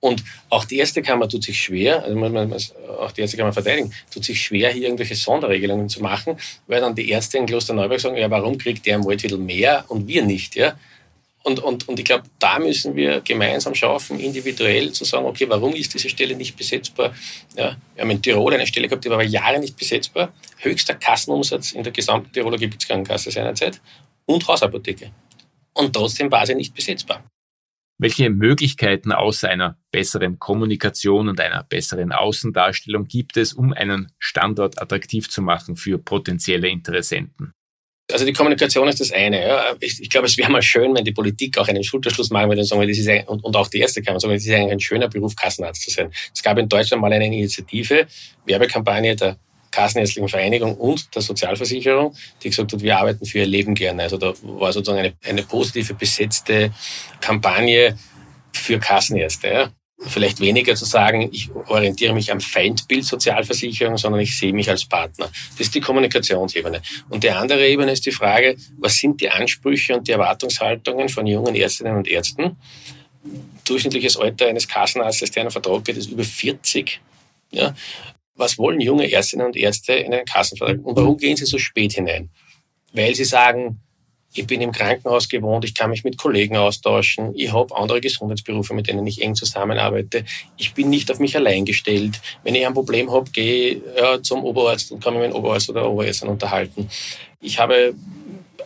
Und 0.00 0.24
auch 0.48 0.64
die 0.64 0.78
erste 0.78 1.02
Kammer 1.02 1.28
tut 1.28 1.44
sich 1.44 1.60
schwer, 1.60 2.02
also 2.02 2.16
man, 2.16 2.32
man, 2.32 2.54
auch 2.98 3.12
die 3.12 3.20
erste 3.20 3.36
Kammer 3.36 3.52
verteidigen, 3.52 3.92
tut 4.10 4.24
sich 4.24 4.40
schwer, 4.40 4.70
hier 4.70 4.84
irgendwelche 4.84 5.14
Sonderregelungen 5.14 5.90
zu 5.90 6.02
machen, 6.02 6.38
weil 6.66 6.80
dann 6.80 6.94
die 6.94 7.10
Ärzte 7.10 7.36
in 7.36 7.46
Klosterneuburg 7.46 8.00
sagen, 8.00 8.16
ja, 8.16 8.30
warum 8.30 8.56
kriegt 8.56 8.86
der 8.86 8.96
im 8.96 9.04
Waldviertel 9.04 9.38
mehr 9.38 9.84
und 9.88 10.08
wir 10.08 10.24
nicht, 10.24 10.56
ja? 10.56 10.74
Und, 11.42 11.58
und, 11.60 11.88
und 11.88 11.98
ich 11.98 12.04
glaube, 12.04 12.24
da 12.38 12.58
müssen 12.58 12.94
wir 12.96 13.22
gemeinsam 13.22 13.74
schaffen, 13.74 14.20
individuell 14.20 14.92
zu 14.92 15.04
sagen, 15.04 15.24
okay, 15.24 15.46
warum 15.48 15.74
ist 15.74 15.94
diese 15.94 16.10
Stelle 16.10 16.36
nicht 16.36 16.54
besetzbar? 16.54 17.14
Ja, 17.56 17.76
wir 17.94 18.02
haben 18.02 18.10
in 18.10 18.20
Tirol 18.20 18.52
eine 18.52 18.66
Stelle 18.66 18.88
gehabt, 18.88 19.04
die 19.04 19.08
war 19.08 19.16
aber 19.16 19.24
Jahre 19.24 19.58
nicht 19.58 19.76
besetzbar. 19.76 20.34
Höchster 20.58 20.94
Kassenumsatz 20.94 21.72
in 21.72 21.82
der 21.82 21.92
gesamten 21.92 22.30
Tiroler 22.30 22.58
Gebietskrankenkasse 22.58 23.30
seinerzeit 23.30 23.80
und 24.26 24.46
Hausapotheke. 24.46 25.12
Und 25.72 25.94
trotzdem 25.94 26.30
war 26.30 26.44
sie 26.44 26.54
nicht 26.54 26.74
besetzbar. 26.74 27.24
Welche 28.02 28.30
Möglichkeiten 28.30 29.12
außer 29.12 29.50
einer 29.50 29.76
besseren 29.92 30.38
Kommunikation 30.38 31.28
und 31.28 31.38
einer 31.38 31.64
besseren 31.64 32.12
Außendarstellung 32.12 33.06
gibt 33.06 33.36
es, 33.36 33.52
um 33.52 33.74
einen 33.74 34.10
Standort 34.18 34.80
attraktiv 34.80 35.28
zu 35.28 35.42
machen 35.42 35.76
für 35.76 35.98
potenzielle 35.98 36.68
Interessenten? 36.68 37.52
Also 38.10 38.24
die 38.24 38.32
Kommunikation 38.32 38.88
ist 38.88 39.00
das 39.00 39.12
eine. 39.12 39.46
Ja. 39.46 39.76
Ich, 39.80 40.00
ich, 40.00 40.08
glaube, 40.08 40.28
es 40.28 40.38
wäre 40.38 40.50
mal 40.50 40.62
schön, 40.62 40.94
wenn 40.94 41.04
die 41.04 41.12
Politik 41.12 41.58
auch 41.58 41.68
einen 41.68 41.84
Schulterschluss 41.84 42.30
machen 42.30 42.48
würde 42.48 42.62
und 42.62 42.66
sagen, 42.66 42.88
das 42.88 42.96
ist 42.96 43.06
ein, 43.06 43.28
und, 43.28 43.44
und 43.44 43.54
auch 43.54 43.68
die 43.68 43.80
erste 43.80 44.00
Kammer 44.00 44.18
sagen, 44.18 44.32
das 44.32 44.46
ist 44.46 44.50
eigentlich 44.50 44.72
ein 44.72 44.80
schöner 44.80 45.08
Beruf, 45.08 45.36
Kassenarzt 45.36 45.82
zu 45.82 45.90
sein. 45.90 46.10
Es 46.34 46.42
gab 46.42 46.56
in 46.56 46.70
Deutschland 46.70 47.02
mal 47.02 47.12
eine 47.12 47.26
Initiative, 47.26 48.06
Werbekampagne 48.46 49.14
der 49.14 49.36
Kassenärztlichen 49.70 50.28
Vereinigung 50.28 50.76
und 50.76 51.14
der 51.14 51.22
Sozialversicherung, 51.22 52.14
die 52.42 52.50
gesagt 52.50 52.72
hat, 52.72 52.82
wir 52.82 52.98
arbeiten 52.98 53.24
für 53.26 53.38
ihr 53.38 53.46
Leben 53.46 53.74
gerne. 53.74 54.02
Also 54.02 54.16
da 54.16 54.32
war 54.42 54.72
sozusagen 54.72 54.98
eine, 55.00 55.14
eine 55.24 55.42
positive 55.42 55.94
besetzte 55.94 56.72
Kampagne 57.20 57.98
für 58.52 58.78
Kassenärzte. 58.78 59.48
Ja 59.48 59.70
vielleicht 60.00 60.40
weniger 60.40 60.74
zu 60.74 60.84
sagen, 60.84 61.28
ich 61.32 61.50
orientiere 61.66 62.14
mich 62.14 62.32
am 62.32 62.40
Feindbild 62.40 63.04
Sozialversicherung, 63.04 63.98
sondern 63.98 64.20
ich 64.20 64.38
sehe 64.38 64.52
mich 64.52 64.70
als 64.70 64.84
Partner. 64.84 65.30
Das 65.52 65.66
ist 65.66 65.74
die 65.74 65.80
Kommunikationsebene. 65.80 66.80
Und 67.08 67.22
die 67.22 67.30
andere 67.30 67.66
Ebene 67.66 67.92
ist 67.92 68.06
die 68.06 68.12
Frage, 68.12 68.56
was 68.78 68.96
sind 68.96 69.20
die 69.20 69.30
Ansprüche 69.30 69.96
und 69.96 70.08
die 70.08 70.12
Erwartungshaltungen 70.12 71.08
von 71.08 71.26
jungen 71.26 71.54
Ärztinnen 71.54 71.96
und 71.96 72.08
Ärzten? 72.08 72.56
Durchschnittliches 73.64 74.16
Alter 74.16 74.46
eines 74.46 74.66
Kassenarztes, 74.66 75.30
der 75.32 75.42
einen 75.42 75.50
Vertrag 75.50 75.84
geht, 75.84 75.98
ist 75.98 76.10
über 76.10 76.24
40. 76.24 77.00
Ja? 77.50 77.74
Was 78.34 78.58
wollen 78.58 78.80
junge 78.80 79.10
Ärztinnen 79.10 79.46
und 79.46 79.56
Ärzte 79.56 79.94
in 79.94 80.14
einen 80.14 80.24
Kassenvertrag? 80.24 80.84
Und 80.84 80.96
warum 80.96 81.16
gehen 81.16 81.36
sie 81.36 81.46
so 81.46 81.58
spät 81.58 81.92
hinein? 81.92 82.30
Weil 82.92 83.14
sie 83.14 83.24
sagen, 83.24 83.80
ich 84.32 84.46
bin 84.46 84.60
im 84.60 84.70
Krankenhaus 84.70 85.28
gewohnt, 85.28 85.64
ich 85.64 85.74
kann 85.74 85.90
mich 85.90 86.04
mit 86.04 86.16
Kollegen 86.16 86.56
austauschen, 86.56 87.34
ich 87.34 87.52
habe 87.52 87.76
andere 87.76 88.00
Gesundheitsberufe, 88.00 88.74
mit 88.74 88.88
denen 88.88 89.06
ich 89.06 89.22
eng 89.22 89.34
zusammenarbeite. 89.34 90.24
Ich 90.56 90.72
bin 90.74 90.88
nicht 90.88 91.10
auf 91.10 91.18
mich 91.18 91.36
allein 91.36 91.64
gestellt. 91.64 92.20
Wenn 92.44 92.54
ich 92.54 92.64
ein 92.64 92.74
Problem 92.74 93.10
habe, 93.10 93.30
gehe 93.30 93.82
ja, 93.96 94.22
zum 94.22 94.44
Oberarzt 94.44 94.92
und 94.92 95.02
kann 95.02 95.14
mich 95.14 95.22
mit 95.22 95.32
dem 95.32 95.36
Oberarzt 95.36 95.68
oder 95.68 95.90
Oberärztin 95.90 96.28
unterhalten. 96.28 96.88
Ich 97.40 97.58
habe 97.58 97.94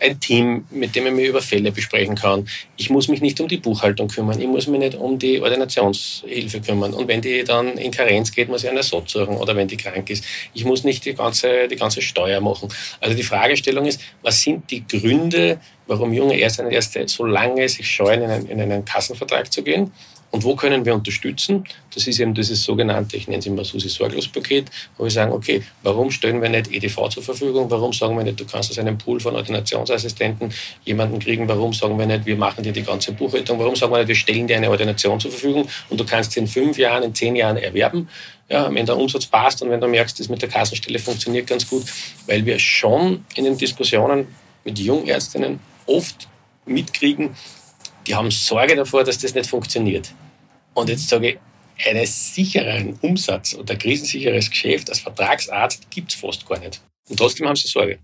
ein 0.01 0.21
Team, 0.21 0.67
mit 0.71 0.95
dem 0.95 1.07
ich 1.07 1.13
mir 1.13 1.29
über 1.29 1.43
Fälle 1.43 1.73
besprechen 1.73 2.15
kann. 2.15 2.49
Ich 2.77 2.91
muss 2.91 3.09
mich 3.09 3.21
nicht 3.21 3.41
um 3.41 3.49
die 3.49 3.57
Buchhaltung 3.57 4.09
kümmern, 4.09 4.41
ich 4.41 4.47
muss 4.47 4.67
mich 4.67 4.81
nicht 4.81 4.95
um 4.95 5.19
die 5.19 5.41
Ordinationshilfe 5.41 6.61
kümmern. 6.61 6.95
Und 6.95 7.09
wenn 7.09 7.21
die 7.21 7.45
dann 7.45 7.79
in 7.79 7.91
Karenz 7.91 8.33
geht, 8.33 8.49
muss 8.49 8.63
ich 8.63 8.69
einen 8.69 8.79
Ersatz 8.79 9.13
suchen 9.13 9.37
oder 9.37 9.57
wenn 9.57 9.69
die 9.69 9.77
krank 9.77 10.11
ist. 10.11 10.25
Ich 10.53 10.65
muss 10.65 10.85
nicht 10.85 11.05
die 11.05 11.15
ganze, 11.15 11.69
die 11.69 11.77
ganze 11.77 12.03
Steuer 12.03 12.41
machen. 12.41 12.69
Also 13.01 13.17
die 13.17 13.23
Fragestellung 13.23 13.87
ist, 13.87 14.01
was 14.23 14.41
sind 14.41 14.71
die 14.71 14.87
Gründe, 14.87 15.59
warum 15.87 16.13
junge 16.13 16.37
Ärzte 16.39 16.65
und 16.65 16.73
Ärzte 16.73 17.07
so 17.09 17.25
lange 17.25 17.69
sich 17.69 17.89
scheuen, 17.89 18.23
in 18.23 18.31
einen, 18.31 18.49
in 18.49 18.61
einen 18.61 18.85
Kassenvertrag 18.85 19.53
zu 19.53 19.63
gehen? 19.63 19.93
Und 20.35 20.43
wo 20.43 20.57
können 20.57 20.85
wir 20.85 20.97
unterstützen? 20.97 21.63
Das 21.95 22.09
ist 22.09 22.19
eben 22.19 22.35
dieses 22.35 22.65
sogenannte, 22.65 23.17
ich 23.17 23.29
nenne 23.29 23.39
es 23.39 23.47
immer 23.47 23.65
Susi 23.65 23.89
Sorglos-Paket, 23.89 24.69
wo 24.99 25.05
wir 25.05 25.11
sagen, 25.13 25.31
okay, 25.31 25.63
warum 25.85 26.11
stellen 26.11 26.43
wir 26.43 26.49
nicht 26.49 26.73
EDV 26.73 27.09
zur 27.09 27.23
Verfügung? 27.23 27.71
Warum 27.71 27.93
sagen 27.93 28.17
wir 28.17 28.25
nicht, 28.25 28.41
du 28.41 28.45
kannst 28.45 28.69
aus 28.73 28.81
einem 28.81 28.99
Pool 28.99 29.21
von 29.21 29.37
Ordinationsassistenten 29.37 30.53
jemanden 30.85 31.21
kriegen? 31.21 31.47
Warum 31.47 31.73
sagen 31.73 31.97
wir 31.97 32.07
nicht, 32.07 32.27
wir 32.27 32.35
machen 32.35 32.65
dir 32.65 32.73
die 32.73 32.83
ganze 32.83 33.13
Buchhaltung? 33.13 33.61
Warum 33.61 33.77
sagen 33.77 33.93
wir 33.93 33.99
nicht, 33.99 34.09
wir 34.09 34.17
stellen 34.17 34.49
dir 34.49 34.57
eine 34.57 34.71
Ordination 34.71 35.21
zur 35.21 35.31
Verfügung 35.31 35.69
und 35.89 36.01
du 36.01 36.05
kannst 36.05 36.33
sie 36.33 36.41
in 36.41 36.49
fünf 36.49 36.79
Jahren, 36.79 37.05
in 37.05 37.15
zehn 37.15 37.37
Jahren 37.37 37.57
erwerben? 37.57 38.09
Ja, 38.49 38.75
wenn 38.75 38.87
der 38.87 38.97
Umsatz 38.97 39.27
passt 39.27 39.63
und 39.63 39.71
wenn 39.71 39.81
du 39.81 39.87
merkst, 39.87 40.19
das 40.19 40.29
mit 40.29 40.43
der 40.43 40.49
Kassenstelle 40.49 40.99
funktioniert 40.99 41.47
ganz 41.47 41.71
gut, 41.71 41.85
weil 42.27 42.45
wir 42.45 42.59
schon 42.59 43.25
in 43.37 43.45
den 43.45 43.57
Diskussionen 43.57 44.27
mit 44.65 44.81
Jungärztinnen 44.81 45.61
oft 45.87 46.27
mitkriegen, 46.67 47.37
die 48.09 48.17
haben 48.17 48.33
Sorge 48.33 48.75
davor, 48.75 49.05
dass 49.05 49.19
das 49.19 49.33
nicht 49.33 49.49
funktioniert. 49.49 50.13
Und 50.75 50.89
jetzt 50.89 51.09
sage 51.09 51.31
ich, 51.31 51.39
einen 51.87 52.07
sicheren 52.07 52.99
Umsatz 53.01 53.55
oder 53.55 53.75
ein 53.75 53.79
krisensicheres 53.79 54.51
Geschäft 54.51 54.89
als 54.91 55.01
Vertragsarzt 55.01 55.91
gibt 55.91 56.13
es 56.13 56.19
fast 56.21 56.47
gar 56.47 56.59
nicht. 56.59 56.81
Und 57.09 57.19
trotzdem 57.19 57.47
haben 57.47 57.57
sie 57.57 57.69
Sorge. 57.69 57.99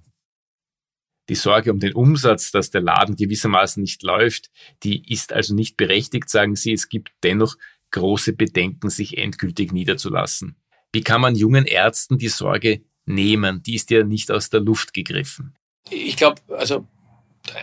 Die 1.28 1.36
Sorge 1.36 1.72
um 1.72 1.78
den 1.78 1.94
Umsatz, 1.94 2.50
dass 2.50 2.70
der 2.70 2.80
Laden 2.80 3.14
gewissermaßen 3.14 3.80
nicht 3.80 4.02
läuft, 4.02 4.50
die 4.82 5.12
ist 5.12 5.32
also 5.32 5.54
nicht 5.54 5.76
berechtigt, 5.76 6.28
sagen 6.28 6.56
Sie. 6.56 6.72
Es 6.72 6.88
gibt 6.88 7.12
dennoch 7.22 7.56
große 7.92 8.32
Bedenken, 8.32 8.90
sich 8.90 9.16
endgültig 9.16 9.72
niederzulassen. 9.72 10.56
Wie 10.92 11.02
kann 11.02 11.20
man 11.20 11.36
jungen 11.36 11.66
Ärzten 11.66 12.18
die 12.18 12.28
Sorge 12.28 12.82
nehmen? 13.04 13.62
Die 13.62 13.76
ist 13.76 13.90
ja 13.90 14.02
nicht 14.02 14.32
aus 14.32 14.50
der 14.50 14.60
Luft 14.60 14.92
gegriffen. 14.92 15.56
Ich 15.88 16.16
glaube, 16.16 16.42
also 16.48 16.88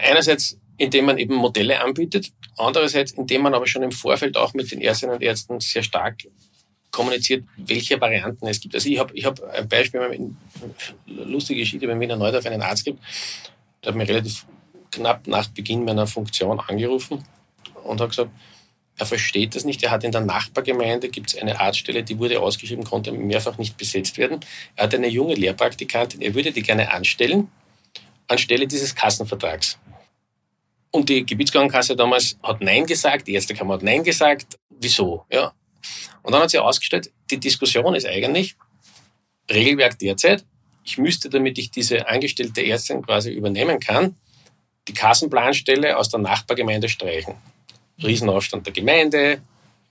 einerseits 0.01 0.57
indem 0.77 1.05
man 1.05 1.17
eben 1.17 1.36
Modelle 1.36 1.81
anbietet. 1.81 2.31
Andererseits, 2.57 3.12
indem 3.12 3.41
man 3.41 3.53
aber 3.53 3.67
schon 3.67 3.84
im 3.84 3.91
Vorfeld 3.91 4.38
auch 4.38 4.53
mit 4.53 4.72
den 4.72 4.81
Ärztinnen 4.81 5.15
und 5.15 5.22
Ärzten 5.22 5.60
sehr 5.60 5.84
stark 5.84 6.24
kommuniziert, 6.91 7.43
welche 7.57 8.00
Varianten 8.00 8.48
es 8.48 8.60
gibt. 8.60 8.75
Also 8.75 8.89
ich 8.89 8.98
habe 8.98 9.13
ich 9.13 9.25
hab 9.25 9.41
ein 9.43 9.67
Beispiel, 9.67 10.00
eine 10.00 10.36
lustige 11.05 11.60
Geschichte, 11.60 11.88
wenn 11.88 12.00
Wiener 12.00 12.15
Neudorf 12.15 12.46
einen 12.46 12.62
Arzt 12.62 12.86
gibt, 12.86 13.00
der 13.84 13.91
hat 13.91 13.98
mir 13.98 14.07
relativ 14.07 14.46
knapp 14.91 15.27
nach 15.27 15.48
Beginn 15.50 15.84
meiner 15.84 16.07
Funktion 16.07 16.60
angerufen 16.60 17.24
und 17.84 18.01
hat 18.01 18.10
gesagt, 18.10 18.31
er 19.00 19.05
versteht 19.05 19.55
das 19.55 19.63
nicht. 19.63 19.84
Er 19.84 19.91
hat 19.91 20.03
in 20.03 20.12
der 20.12 20.22
Nachbargemeinde 20.22 21.10
gibt 21.10 21.29
es 21.29 21.39
eine 21.39 21.60
Arztstelle, 21.60 22.03
die 22.03 22.17
wurde 22.17 22.39
ausgeschrieben, 22.39 22.84
konnte 22.84 23.12
mehrfach 23.12 23.57
nicht 23.60 23.77
besetzt 23.77 24.17
werden. 24.17 24.39
Er 24.75 24.86
hat 24.86 24.96
eine 24.96 25.07
junge 25.07 25.36
Lehrpraktikantin, 25.36 26.22
er 26.22 26.34
würde 26.34 26.51
die 26.51 26.63
gerne 26.63 26.91
anstellen, 26.91 27.50
anstelle 28.27 28.65
dieses 28.65 28.96
Kassenvertrags. 28.96 29.77
Und 30.98 31.10
die 31.10 31.24
Gebietskrankenkasse 31.24 31.96
damals 31.96 32.39
hat 32.42 32.60
Nein 32.60 32.88
gesagt, 32.88 33.27
die 33.27 33.36
Ärztekammer 33.36 33.75
hat 33.75 33.84
Nein 33.84 34.04
gesagt. 34.04 34.58
Wieso? 34.68 35.25
Ja. 35.32 35.54
Und 36.24 36.34
dann 36.34 36.42
hat 36.42 36.50
sie 36.50 36.58
ausgestellt, 36.58 37.12
die 37.30 37.39
Diskussion 37.39 37.94
ist 37.94 38.08
eigentlich, 38.08 38.56
Regelwerk 39.48 40.00
derzeit, 40.00 40.44
ich 40.84 40.98
müsste, 40.98 41.30
damit 41.30 41.60
ich 41.60 41.70
diese 41.70 42.08
angestellte 42.08 42.66
Ärztin 42.66 43.04
quasi 43.04 43.32
übernehmen 43.32 43.80
kann, 43.80 44.16
die 44.88 44.94
Kassenplanstelle 44.96 45.96
aus 45.98 46.10
der 46.10 46.20
Nachbargemeinde 46.20 46.89
streichen. 46.89 47.36
Riesenaufstand 48.01 48.66
der 48.66 48.74
Gemeinde, 48.74 49.39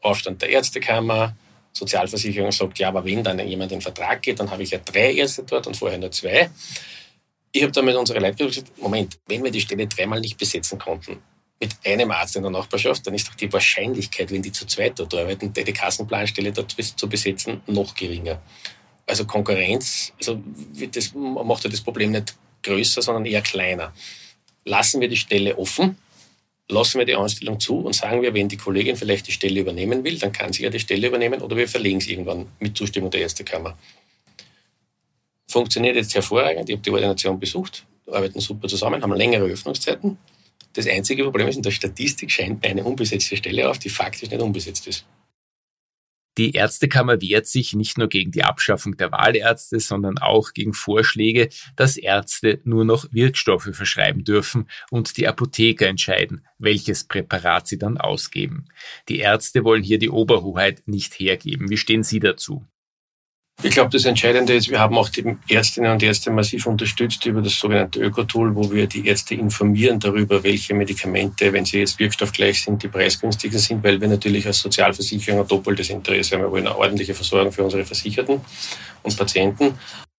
Aufstand 0.01 0.43
der 0.43 0.49
Ärztekammer, 0.49 1.37
Sozialversicherung 1.73 2.51
sagt, 2.51 2.81
ja, 2.81 2.89
aber 2.89 3.05
wenn 3.05 3.23
dann 3.23 3.39
jemand 3.47 3.71
in 3.71 3.81
Vertrag 3.81 4.23
geht, 4.23 4.41
dann 4.41 4.51
habe 4.51 4.65
ich 4.65 4.73
ja 4.73 4.81
drei 4.85 5.13
Ärzte 5.13 5.45
dort 5.45 5.69
und 5.69 5.77
vorher 5.77 5.99
nur 5.99 6.11
zwei. 6.11 6.51
Ich 7.57 7.63
habe 7.63 7.73
dann 7.73 7.87
mit 7.87 7.97
unserer 7.97 8.21
Leitgruppe 8.21 8.51
gesagt, 8.51 8.79
Moment, 8.79 9.19
wenn 9.29 9.43
wir 9.43 9.51
die 9.51 9.63
Stelle 9.63 9.87
dreimal 9.87 10.21
nicht 10.21 10.37
besetzen 10.37 10.79
konnten, 10.79 11.23
mit 11.59 11.75
einem 11.87 12.11
Arzt 12.11 12.37
in 12.37 12.43
der 12.43 12.51
Nachbarschaft, 12.51 13.07
dann 13.07 13.15
ist 13.15 13.29
doch 13.29 13.35
die 13.35 13.51
Wahrscheinlichkeit, 13.51 14.31
wenn 14.31 14.43
die 14.43 14.53
zu 14.53 14.67
zweit 14.67 14.99
dort 14.99 15.15
arbeiten, 15.15 15.55
die 15.55 15.73
Kassenplanstelle 15.73 16.53
dort 16.53 16.77
zu 16.79 17.09
besetzen, 17.09 17.63
noch 17.67 17.95
geringer. 17.95 18.43
Also 19.07 19.25
Konkurrenz, 19.25 20.13
also 20.19 20.39
das 20.93 21.15
macht 21.15 21.65
ja 21.65 21.71
das 21.71 21.81
Problem 21.81 22.11
nicht 22.11 22.37
größer, 22.63 23.01
sondern 23.01 23.25
eher 23.25 23.41
kleiner. 23.41 23.95
Lassen 24.67 25.01
wir 25.01 25.09
die 25.09 25.17
Stelle 25.17 25.57
offen, 25.57 25.97
lassen 26.69 26.99
wir 26.99 27.07
die 27.07 27.15
Anstellung 27.15 27.59
zu 27.59 27.79
und 27.79 27.95
sagen 27.95 28.21
wir, 28.21 28.35
wenn 28.35 28.51
die 28.51 28.59
Kollegin 28.59 28.97
vielleicht 28.97 29.29
die 29.29 29.33
Stelle 29.33 29.61
übernehmen 29.61 30.05
will, 30.05 30.19
dann 30.19 30.33
kann 30.33 30.53
sie 30.53 30.65
ja 30.65 30.69
die 30.69 30.81
Stelle 30.81 31.07
übernehmen 31.07 31.41
oder 31.41 31.57
wir 31.57 31.69
verlegen 31.69 32.03
sie 32.03 32.11
irgendwann 32.13 32.49
mit 32.61 32.77
Zustimmung 32.77 33.11
der 33.11 33.23
Ärztekammer. 33.23 33.79
Funktioniert 35.57 35.97
jetzt 35.97 36.15
hervorragend. 36.15 36.69
Ich 36.69 36.75
habe 36.75 36.83
die 36.83 36.91
Ordination 36.91 37.41
besucht, 37.41 37.87
arbeiten 38.07 38.41
super 38.41 38.69
zusammen, 38.69 39.03
haben 39.03 39.15
längere 39.15 39.47
Öffnungszeiten. 39.47 40.19
Das 40.75 40.87
einzige 40.87 41.25
Problem 41.25 41.49
ist, 41.49 41.57
in 41.57 41.63
der 41.63 41.71
Statistik 41.71 42.31
scheint 42.31 42.63
eine 42.67 42.85
unbesetzte 42.85 43.39
Stelle 43.39 43.71
auf, 43.71 43.79
die 43.79 43.89
faktisch 43.89 44.29
nicht 44.31 44.43
unbesetzt 44.43 44.87
ist. 44.87 45.07
Die 46.37 46.51
Ärztekammer 46.51 47.23
wehrt 47.23 47.47
sich 47.47 47.73
nicht 47.73 47.97
nur 47.97 48.11
gegen 48.11 48.33
die 48.33 48.43
Abschaffung 48.43 48.99
der 48.99 49.13
Wahlärzte, 49.13 49.81
sondern 49.81 50.19
auch 50.19 50.53
gegen 50.53 50.75
Vorschläge, 50.75 51.49
dass 51.75 51.97
Ärzte 51.97 52.61
nur 52.65 52.85
noch 52.85 53.07
Wirkstoffe 53.11 53.71
verschreiben 53.73 54.25
dürfen 54.25 54.69
und 54.91 55.17
die 55.17 55.27
Apotheker 55.27 55.87
entscheiden, 55.87 56.47
welches 56.59 57.05
Präparat 57.05 57.67
sie 57.67 57.79
dann 57.79 57.97
ausgeben. 57.97 58.67
Die 59.09 59.21
Ärzte 59.21 59.65
wollen 59.65 59.83
hier 59.83 59.99
die 59.99 60.11
Oberhoheit 60.11 60.83
nicht 60.85 61.19
hergeben. 61.19 61.71
Wie 61.71 61.79
stehen 61.79 62.03
Sie 62.03 62.21
dazu? 62.21 62.67
Ich 63.63 63.71
glaube, 63.71 63.91
das 63.91 64.05
Entscheidende 64.05 64.53
ist, 64.53 64.69
wir 64.69 64.79
haben 64.79 64.99
auch 64.99 65.09
die 65.09 65.35
Ärztinnen 65.49 65.91
und 65.91 66.03
Ärzte 66.03 66.31
massiv 66.31 66.67
unterstützt 66.67 67.25
über 67.25 67.41
das 67.41 67.59
sogenannte 67.59 68.01
Ökotool, 68.01 68.55
wo 68.55 68.71
wir 68.71 68.87
die 68.87 69.07
Ärzte 69.07 69.35
informieren 69.35 69.99
darüber, 69.99 70.45
welche 70.45 70.75
Medikamente, 70.75 71.53
wenn 71.53 71.65
sie 71.65 71.79
jetzt 71.79 71.99
wirkstoffgleich 71.99 72.63
sind, 72.63 72.83
die 72.83 72.89
preisgünstiger 72.89 73.59
sind, 73.59 73.83
weil 73.83 73.99
wir 73.99 74.09
natürlich 74.09 74.47
als 74.47 74.61
Sozialversicherung 74.61 75.41
ein 75.41 75.49
doppeltes 75.49 75.89
Interesse 75.89 76.37
haben. 76.37 76.43
Wir 76.43 76.51
wollen 76.51 76.67
eine 76.67 76.77
ordentliche 76.77 77.15
Versorgung 77.15 77.51
für 77.51 77.65
unsere 77.65 77.85
Versicherten 77.87 78.43
und 79.03 79.17
Patienten. 79.17 79.79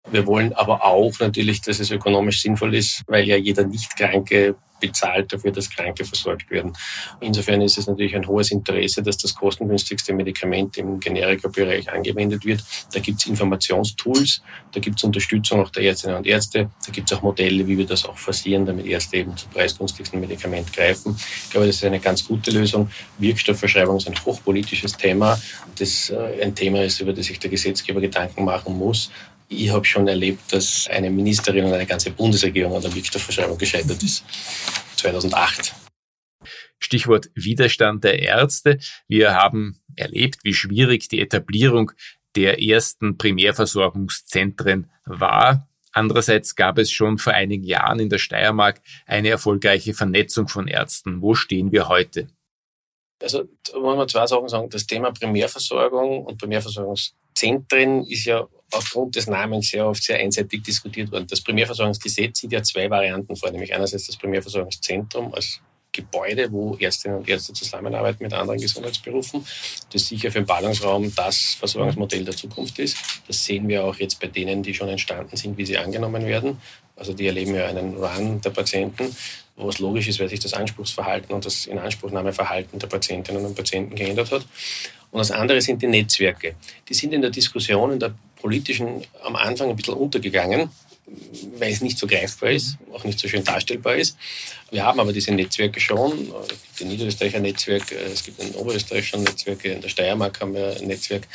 Wir 0.10 0.25
wollen 0.25 0.53
aber 0.53 0.84
auch 0.84 1.13
natürlich, 1.20 1.62
dass 1.62 1.79
es 1.79 1.91
ökonomisch 1.91 2.41
sinnvoll 2.41 2.74
ist, 2.74 3.03
weil 3.08 3.27
ja 3.27 3.36
jeder 3.36 3.65
Nicht-Kranke 3.65 4.56
bezahlt 4.79 5.31
dafür, 5.31 5.51
dass 5.51 5.69
Kranke 5.69 6.03
versorgt 6.03 6.50
werden. 6.50 6.74
Insofern 7.22 7.62
ist 7.62 7.77
es 7.77 7.88
natürlich 7.88 8.15
ein 8.15 8.27
hohes 8.27 8.51
Interesse, 8.51 9.01
dass 9.03 9.17
das 9.17 9.36
kostengünstigste 9.36 10.13
Medikament 10.13 10.77
im 10.77 11.00
Generika-Bereich 11.00 11.91
angewendet 11.91 12.46
wird. 12.46 12.63
Da 12.93 13.00
gibt 13.00 13.19
es 13.19 13.27
Informationstools, 13.27 14.41
da 14.72 14.79
gibt 14.79 14.98
es 14.98 15.03
Unterstützung 15.03 15.62
auch 15.62 15.69
der 15.69 15.84
Ärztinnen 15.84 16.17
und 16.17 16.27
Ärzte, 16.27 16.69
da 16.86 16.91
gibt 16.91 17.12
es 17.12 17.17
auch 17.17 17.22
Modelle, 17.22 17.67
wie 17.67 17.77
wir 17.77 17.86
das 17.86 18.05
auch 18.05 18.17
forcieren, 18.17 18.65
damit 18.65 18.86
Ärzte 18.86 19.17
eben 19.17 19.36
zum 19.38 19.50
preisgünstigsten 19.51 20.19
Medikament 20.19 20.74
greifen. 20.74 21.15
Ich 21.43 21.50
glaube, 21.51 21.67
das 21.67 21.77
ist 21.77 21.86
eine 21.86 22.00
ganz 22.00 22.25
gute 22.25 22.51
Lösung. 22.51 22.89
Wirkstoffverschreibung 23.17 23.98
ist 23.98 24.07
ein 24.07 24.25
hochpolitisches 24.25 24.98
Thema, 24.98 25.39
das 25.77 26.10
äh, 26.10 26.43
ein 26.43 26.55
Thema 26.55 26.84
ist, 26.84 27.00
über 27.00 27.13
das 27.13 27.27
sich 27.27 27.39
der 27.39 27.50
Gesetzgeber 27.50 28.01
Gedanken 28.01 28.46
machen 28.46 28.77
muss. 28.77 29.12
Ich 29.49 29.69
habe 29.69 29.85
schon 29.85 30.07
erlebt, 30.07 30.51
dass 30.51 30.87
eine 30.89 31.09
Ministerin 31.09 31.65
und 31.65 31.73
eine 31.73 31.85
ganze 31.85 32.11
Bundesregierung 32.11 32.75
an 32.75 32.81
der 32.81 32.93
Wirkstoffverschreibung 32.93 33.57
gescheitert 33.57 34.03
ist. 34.03 34.23
2008. 34.97 35.73
Stichwort 36.79 37.29
Widerstand 37.33 38.03
der 38.03 38.19
Ärzte. 38.19 38.79
Wir 39.07 39.33
haben 39.33 39.81
erlebt, 39.95 40.39
wie 40.43 40.53
schwierig 40.53 41.07
die 41.07 41.21
Etablierung 41.21 41.91
der 42.35 42.61
ersten 42.61 43.17
Primärversorgungszentren 43.17 44.91
war. 45.05 45.67
Andererseits 45.91 46.55
gab 46.55 46.77
es 46.77 46.91
schon 46.91 47.17
vor 47.17 47.33
einigen 47.33 47.63
Jahren 47.63 47.99
in 47.99 48.09
der 48.09 48.19
Steiermark 48.19 48.81
eine 49.07 49.29
erfolgreiche 49.29 49.93
Vernetzung 49.93 50.47
von 50.47 50.67
Ärzten. 50.67 51.21
Wo 51.21 51.33
stehen 51.33 51.71
wir 51.71 51.87
heute? 51.87 52.27
Also, 53.19 53.45
da 53.63 53.81
wollen 53.81 53.97
wir 53.97 54.07
zwei 54.07 54.27
Sachen 54.27 54.47
sagen. 54.47 54.69
Das 54.69 54.85
Thema 54.85 55.11
Primärversorgung 55.11 56.25
und 56.25 56.37
Primärversorgungszentren 57.38 58.03
ist 58.06 58.25
ja 58.25 58.48
aufgrund 58.72 59.15
des 59.15 59.27
Namens 59.27 59.70
sehr 59.70 59.88
oft 59.88 60.03
sehr 60.03 60.20
einseitig 60.20 60.63
diskutiert 60.63 61.12
worden. 61.12 61.27
Das 61.29 61.41
Primärversorgungsgesetz 61.41 62.39
sieht 62.39 62.51
ja 62.51 62.62
zwei 62.63 62.89
Varianten 62.89 63.36
vor, 63.36 63.51
nämlich 63.51 63.74
einerseits 63.74 64.08
das 64.08 64.17
Primärversorgungszentrum 64.17 65.34
als 65.34 65.62
Gebäude, 65.94 66.51
wo 66.51 66.75
Ärztinnen 66.75 67.17
und 67.17 67.29
Ärzte 67.29 67.53
zusammenarbeiten 67.53 68.22
mit 68.24 68.34
anderen 68.34 68.60
Gesundheitsberufen, 68.60 69.46
das 69.91 70.08
sicher 70.08 70.32
für 70.32 70.41
den 70.41 70.46
Ballungsraum 70.46 71.13
das 71.15 71.56
Versorgungsmodell 71.58 72.25
der 72.25 72.36
Zukunft 72.36 72.77
ist. 72.79 72.98
Das 73.27 73.44
sehen 73.44 73.67
wir 73.67 73.84
auch 73.84 73.96
jetzt 73.96 74.20
bei 74.20 74.27
denen, 74.27 74.62
die 74.62 74.74
schon 74.74 74.89
entstanden 74.89 75.38
sind, 75.38 75.58
wie 75.58 75.65
sie 75.65 75.77
angenommen 75.77 76.25
werden. 76.25 76.60
Also 76.96 77.13
die 77.13 77.25
erleben 77.25 77.56
ja 77.56 77.67
einen 77.67 77.96
Run 77.96 78.41
der 78.41 78.50
Patienten, 78.50 79.15
wo 79.56 79.70
es 79.70 79.79
logisch 79.79 80.08
ist, 80.08 80.20
weil 80.20 80.29
sich 80.29 80.39
das 80.39 80.53
Anspruchsverhalten 80.53 81.34
und 81.34 81.46
das 81.46 81.65
Inanspruchnahmeverhalten 81.65 82.77
der 82.79 82.88
Patientinnen 82.88 83.46
und 83.46 83.56
Patienten 83.56 83.96
geändert 83.96 84.32
hat. 84.32 84.46
Und 85.17 85.21
das 85.21 85.31
andere 85.31 85.59
sind 85.62 85.81
die 85.81 85.88
Netzwerke. 85.88 86.53
Die 86.88 86.93
sind 86.93 87.12
in 87.12 87.21
der 87.21 87.31
Diskussion, 87.31 87.91
in 87.91 88.00
der 88.00 88.13
politischen 88.39 89.01
am 89.24 89.36
Anfang 89.36 89.67
ein 89.71 89.75
bisschen 89.75 89.95
untergegangen, 89.95 90.69
weil 91.57 91.71
es 91.71 91.81
nicht 91.81 91.97
so 91.97 92.05
greifbar 92.05 92.51
ist, 92.51 92.77
auch 92.93 93.05
nicht 93.05 93.17
so 93.17 93.27
schön 93.27 93.43
darstellbar 93.43 93.95
ist. 93.95 94.17
Wir 94.71 94.83
haben 94.83 94.99
aber 94.99 95.13
diese 95.13 95.33
Netzwerke 95.33 95.79
schon. 95.79 96.11
Es 96.41 96.47
gibt 96.49 96.81
ein 96.81 96.87
Niederösterreicher 96.89 97.39
Netzwerk, 97.39 97.91
es 97.91 98.23
gibt 98.23 98.41
ein 98.41 98.51
Oberösterreicher 98.55 99.17
Netzwerk, 99.17 99.63
in 99.63 99.79
der 99.79 99.87
Steiermark 99.87 100.41
haben 100.41 100.53
wir 100.53 100.75
ein 100.75 100.87
Netzwerk, 100.87 101.27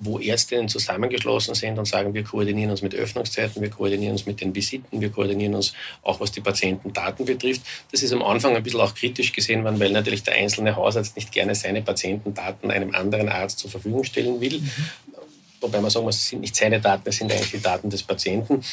wo 0.00 0.18
Ärztinnen 0.18 0.68
zusammengeschlossen 0.68 1.54
sind 1.54 1.78
und 1.78 1.86
sagen, 1.86 2.12
wir 2.12 2.24
koordinieren 2.24 2.72
uns 2.72 2.82
mit 2.82 2.92
Öffnungszeiten, 2.92 3.62
wir 3.62 3.70
koordinieren 3.70 4.12
uns 4.12 4.26
mit 4.26 4.40
den 4.40 4.52
Visiten, 4.52 5.00
wir 5.00 5.10
koordinieren 5.10 5.54
uns 5.54 5.74
auch 6.02 6.18
was 6.18 6.32
die 6.32 6.40
Patientendaten 6.40 7.24
betrifft. 7.24 7.62
Das 7.92 8.02
ist 8.02 8.12
am 8.12 8.22
Anfang 8.22 8.56
ein 8.56 8.62
bisschen 8.64 8.80
auch 8.80 8.94
kritisch 8.94 9.32
gesehen 9.32 9.62
worden, 9.62 9.78
weil 9.78 9.92
natürlich 9.92 10.24
der 10.24 10.34
einzelne 10.34 10.74
Hausarzt 10.74 11.14
nicht 11.14 11.30
gerne 11.30 11.54
seine 11.54 11.82
Patientendaten 11.82 12.72
einem 12.72 12.92
anderen 12.94 13.28
Arzt 13.28 13.60
zur 13.60 13.70
Verfügung 13.70 14.02
stellen 14.02 14.40
will. 14.40 14.58
Mhm. 14.58 14.72
Wobei 15.60 15.80
man 15.80 15.90
sagen 15.90 16.06
muss, 16.06 16.16
es 16.16 16.28
sind 16.28 16.40
nicht 16.40 16.56
seine 16.56 16.80
Daten, 16.80 17.08
es 17.08 17.16
sind 17.16 17.30
eigentlich 17.30 17.50
die 17.50 17.60
Daten 17.60 17.90
des 17.90 18.02
Patienten. 18.02 18.64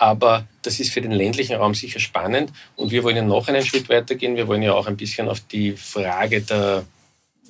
Aber 0.00 0.46
das 0.62 0.80
ist 0.80 0.94
für 0.94 1.02
den 1.02 1.12
ländlichen 1.12 1.56
Raum 1.56 1.74
sicher 1.74 2.00
spannend. 2.00 2.50
Und 2.74 2.90
wir 2.90 3.04
wollen 3.04 3.16
ja 3.16 3.22
noch 3.22 3.48
einen 3.48 3.62
Schritt 3.62 3.90
weitergehen. 3.90 4.34
Wir 4.34 4.48
wollen 4.48 4.62
ja 4.62 4.72
auch 4.72 4.86
ein 4.86 4.96
bisschen 4.96 5.28
auf 5.28 5.40
die 5.40 5.72
Frage 5.72 6.40
der, 6.40 6.86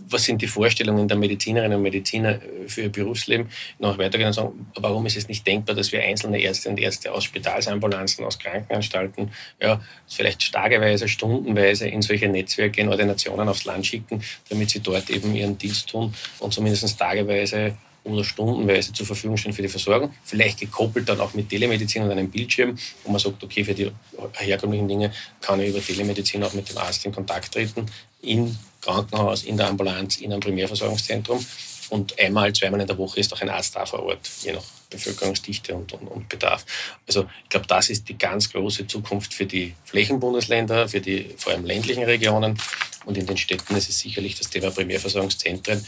was 0.08 0.24
sind 0.24 0.42
die 0.42 0.48
Vorstellungen 0.48 1.06
der 1.06 1.16
Medizinerinnen 1.16 1.76
und 1.76 1.84
Mediziner 1.84 2.40
für 2.66 2.82
ihr 2.82 2.88
Berufsleben, 2.88 3.48
noch 3.78 3.98
weitergehen 3.98 4.26
und 4.26 4.32
sagen, 4.32 4.66
warum 4.74 5.06
ist 5.06 5.16
es 5.16 5.28
nicht 5.28 5.46
denkbar, 5.46 5.76
dass 5.76 5.92
wir 5.92 6.02
einzelne 6.02 6.40
Ärzte 6.40 6.70
und 6.70 6.80
Ärzte 6.80 7.12
aus 7.12 7.22
Spitalsambulanzen, 7.22 8.24
aus 8.24 8.40
Krankenanstalten, 8.40 9.30
ja, 9.62 9.80
vielleicht 10.08 10.52
tageweise, 10.52 11.06
stundenweise 11.06 11.86
in 11.86 12.02
solche 12.02 12.28
Netzwerke, 12.28 12.80
in 12.80 12.88
Ordinationen 12.88 13.48
aufs 13.48 13.64
Land 13.64 13.86
schicken, 13.86 14.24
damit 14.48 14.70
sie 14.70 14.80
dort 14.80 15.08
eben 15.08 15.36
ihren 15.36 15.56
Dienst 15.56 15.88
tun 15.88 16.12
und 16.40 16.52
zumindest 16.52 16.98
tageweise 16.98 17.76
oder 18.04 18.24
stundenweise 18.24 18.92
zur 18.92 19.06
Verfügung 19.06 19.36
stehen 19.36 19.52
für 19.52 19.62
die 19.62 19.68
Versorgung. 19.68 20.12
Vielleicht 20.24 20.60
gekoppelt 20.60 21.08
dann 21.08 21.20
auch 21.20 21.34
mit 21.34 21.48
Telemedizin 21.48 22.02
und 22.02 22.10
einem 22.10 22.30
Bildschirm, 22.30 22.76
wo 23.04 23.12
man 23.12 23.20
sagt, 23.20 23.42
okay, 23.42 23.64
für 23.64 23.74
die 23.74 23.90
herkömmlichen 24.34 24.88
Dinge 24.88 25.12
kann 25.40 25.60
ich 25.60 25.68
über 25.68 25.80
Telemedizin 25.80 26.42
auch 26.42 26.54
mit 26.54 26.70
dem 26.70 26.78
Arzt 26.78 27.04
in 27.04 27.12
Kontakt 27.12 27.52
treten, 27.52 27.86
im 28.22 28.56
Krankenhaus, 28.80 29.44
in 29.44 29.56
der 29.56 29.68
Ambulanz, 29.68 30.16
in 30.18 30.32
einem 30.32 30.40
Primärversorgungszentrum. 30.40 31.44
Und 31.90 32.18
einmal, 32.20 32.52
zweimal 32.52 32.80
in 32.80 32.86
der 32.86 32.96
Woche 32.98 33.18
ist 33.18 33.32
auch 33.32 33.40
ein 33.40 33.50
Arzt 33.50 33.74
da 33.74 33.84
vor 33.84 34.04
Ort, 34.04 34.30
je 34.42 34.52
nach 34.52 34.62
Bevölkerungsdichte 34.90 35.74
und, 35.74 35.92
und, 35.92 36.06
und 36.06 36.28
Bedarf. 36.28 36.64
Also 37.06 37.26
ich 37.42 37.48
glaube, 37.48 37.66
das 37.66 37.90
ist 37.90 38.08
die 38.08 38.16
ganz 38.16 38.52
große 38.52 38.86
Zukunft 38.86 39.34
für 39.34 39.46
die 39.46 39.74
Flächenbundesländer, 39.84 40.88
für 40.88 41.00
die 41.00 41.34
vor 41.36 41.52
allem 41.52 41.64
ländlichen 41.64 42.04
Regionen. 42.04 42.58
Und 43.04 43.18
in 43.18 43.26
den 43.26 43.36
Städten 43.36 43.74
ist 43.74 43.88
es 43.88 43.98
sicherlich 43.98 44.36
das 44.36 44.50
Thema 44.50 44.70
Primärversorgungszentren 44.70 45.84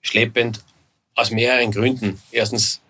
schleppend 0.00 0.60
aus 1.18 1.30
mehreren 1.32 1.72
Gründen. 1.72 2.20
Erstens, 2.30 2.80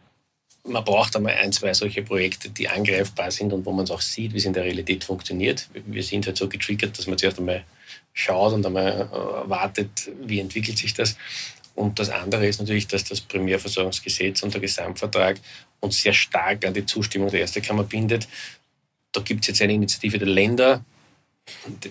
man 0.65 0.85
braucht 0.85 1.17
einmal 1.17 1.35
ein, 1.35 1.51
zwei 1.51 1.73
solche 1.73 2.03
Projekte, 2.03 2.51
die 2.51 2.69
angreifbar 2.69 3.31
sind 3.31 3.55
und 3.55 3.65
wo 3.65 3.73
man 3.73 3.85
es 3.85 3.91
auch 3.91 4.03
sieht, 4.03 4.35
wie 4.35 4.39
es 4.39 4.45
in 4.45 4.53
der 4.53 4.65
Realität 4.65 5.03
funktioniert. 5.03 5.67
Wir 5.87 6.03
sind 6.03 6.27
halt 6.27 6.37
so 6.37 6.47
getriggert, 6.47 6.99
dass 6.99 7.07
man 7.07 7.17
zuerst 7.17 7.39
einmal 7.39 7.65
schaut 8.13 8.53
und 8.53 8.67
einmal 8.67 9.09
äh, 9.11 9.49
wartet, 9.49 10.11
wie 10.21 10.41
entwickelt 10.41 10.77
sich 10.77 10.93
das. 10.93 11.17
Und 11.75 11.99
das 11.99 12.11
andere 12.11 12.47
ist 12.47 12.61
natürlich, 12.61 12.87
dass 12.87 13.05
das 13.05 13.23
Primärversorgungsgesetz 13.23 14.43
und 14.43 14.53
der 14.53 14.61
Gesamtvertrag 14.61 15.41
uns 15.81 16.03
sehr 16.03 16.13
stark 16.13 16.67
an 16.67 16.75
die 16.75 16.85
Zustimmung 16.85 17.31
der 17.31 17.41
Ärztekammer 17.41 17.85
bindet. 17.85 18.29
Da 19.13 19.23
gibt 19.23 19.43
es 19.43 19.49
jetzt 19.49 19.63
eine 19.63 19.73
Initiative 19.73 20.19
der 20.19 20.29
Länder, 20.29 20.85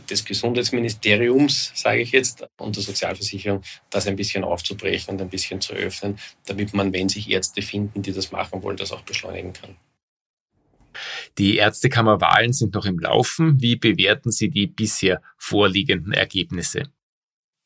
des 0.09 0.25
Gesundheitsministeriums, 0.25 1.71
sage 1.75 2.01
ich 2.01 2.11
jetzt, 2.11 2.45
und 2.57 2.75
der 2.75 2.83
Sozialversicherung, 2.83 3.61
das 3.89 4.07
ein 4.07 4.15
bisschen 4.15 4.43
aufzubrechen 4.43 5.13
und 5.13 5.21
ein 5.21 5.29
bisschen 5.29 5.61
zu 5.61 5.73
öffnen, 5.73 6.17
damit 6.45 6.73
man, 6.73 6.93
wenn 6.93 7.09
sich 7.09 7.29
Ärzte 7.29 7.61
finden, 7.61 8.01
die 8.01 8.13
das 8.13 8.31
machen 8.31 8.63
wollen, 8.63 8.77
das 8.77 8.91
auch 8.91 9.01
beschleunigen 9.01 9.53
kann. 9.53 9.75
Die 11.37 11.57
Ärztekammerwahlen 11.57 12.53
sind 12.53 12.73
noch 12.73 12.85
im 12.85 12.99
Laufen. 12.99 13.61
Wie 13.61 13.75
bewerten 13.75 14.31
Sie 14.31 14.49
die 14.49 14.67
bisher 14.67 15.21
vorliegenden 15.37 16.13
Ergebnisse? 16.13 16.83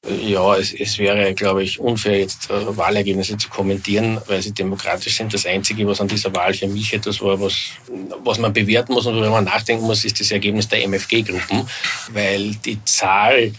Ja, 0.10 0.56
es, 0.58 0.74
es 0.74 0.98
wäre, 0.98 1.32
glaube 1.36 1.64
ich, 1.64 1.80
unfair, 1.80 2.20
jetzt 2.20 2.50
äh, 2.50 2.76
Wahlergebnisse 2.76 3.38
zu 3.38 3.50
kommentieren, 3.50 4.20
weil 4.26 4.42
sie 4.42 4.52
demokratisch 4.52 5.18
sind. 5.18 5.32
Das 5.32 5.46
Einzige, 5.46 5.86
was 5.86 6.02
an 6.02 6.08
dieser 6.08 6.34
Wahl 6.34 6.56
für 6.56 6.68
mich 6.68 6.92
etwas 6.94 7.22
war, 7.22 7.40
was, 7.40 7.54
was 8.24 8.40
man 8.40 8.52
bewerten 8.52 8.94
muss 8.94 9.06
und 9.06 9.14
worüber 9.14 9.30
man 9.30 9.44
nachdenken 9.44 9.86
muss, 9.86 10.04
ist 10.04 10.20
das 10.20 10.32
Ergebnis 10.32 10.68
der 10.68 10.84
MFG-Gruppen, 10.88 11.68
weil 12.14 12.56
die 12.56 12.84
Zahl 12.84 13.54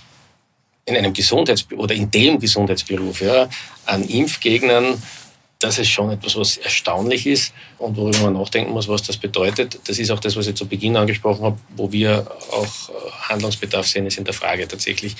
in 0.84 0.96
einem 0.96 1.12
Gesundheits- 1.12 1.66
oder 1.76 1.94
in 1.94 2.10
dem 2.10 2.40
Gesundheitsberuf 2.40 3.20
ja, 3.20 3.48
an 3.86 4.02
Impfgegnern 4.02 5.00
das 5.60 5.78
ist 5.78 5.90
schon 5.90 6.10
etwas, 6.10 6.34
was 6.34 6.56
erstaunlich 6.56 7.24
ist 7.24 7.52
und 7.78 7.96
worüber 7.96 8.18
man 8.18 8.32
nachdenken 8.32 8.72
muss, 8.72 8.88
was 8.88 9.04
das 9.04 9.16
bedeutet. 9.16 9.78
Das 9.86 10.00
ist 10.00 10.10
auch 10.10 10.18
das, 10.18 10.34
was 10.34 10.48
ich 10.48 10.56
zu 10.56 10.66
Beginn 10.66 10.96
angesprochen 10.96 11.44
habe, 11.44 11.58
wo 11.76 11.92
wir 11.92 12.28
auch 12.50 12.88
äh, 12.88 13.10
Handlungsbedarf 13.28 13.86
sehen, 13.86 14.06
ist 14.06 14.18
in 14.18 14.24
der 14.24 14.34
Frage 14.34 14.66
tatsächlich 14.66 15.14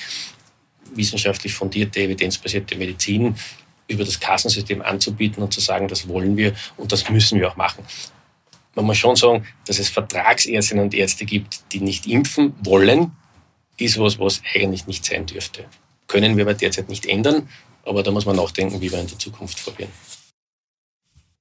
wissenschaftlich 0.95 1.53
fundierte, 1.53 2.01
evidenzbasierte 2.01 2.75
Medizin 2.75 3.35
über 3.87 4.05
das 4.05 4.19
Kassensystem 4.19 4.81
anzubieten 4.81 5.43
und 5.43 5.53
zu 5.53 5.59
sagen, 5.59 5.87
das 5.87 6.07
wollen 6.07 6.37
wir 6.37 6.53
und 6.77 6.91
das 6.91 7.09
müssen 7.09 7.39
wir 7.39 7.49
auch 7.49 7.55
machen. 7.55 7.83
Man 8.75 8.85
muss 8.85 8.97
schon 8.97 9.15
sagen, 9.15 9.45
dass 9.65 9.77
es 9.77 9.89
Vertragsärztinnen 9.89 10.85
und 10.85 10.93
Ärzte 10.93 11.25
gibt, 11.25 11.61
die 11.71 11.79
nicht 11.79 12.07
impfen 12.07 12.53
wollen, 12.63 13.11
ist 13.77 13.99
was, 13.99 14.19
was 14.19 14.41
eigentlich 14.55 14.87
nicht 14.87 15.05
sein 15.05 15.25
dürfte. 15.25 15.65
Können 16.07 16.37
wir 16.37 16.43
aber 16.43 16.53
derzeit 16.53 16.89
nicht 16.89 17.05
ändern, 17.05 17.49
aber 17.85 18.03
da 18.03 18.11
muss 18.11 18.25
man 18.25 18.35
nachdenken, 18.35 18.81
wie 18.81 18.91
wir 18.91 18.99
in 18.99 19.07
der 19.07 19.19
Zukunft 19.19 19.59
vorgehen. 19.59 19.89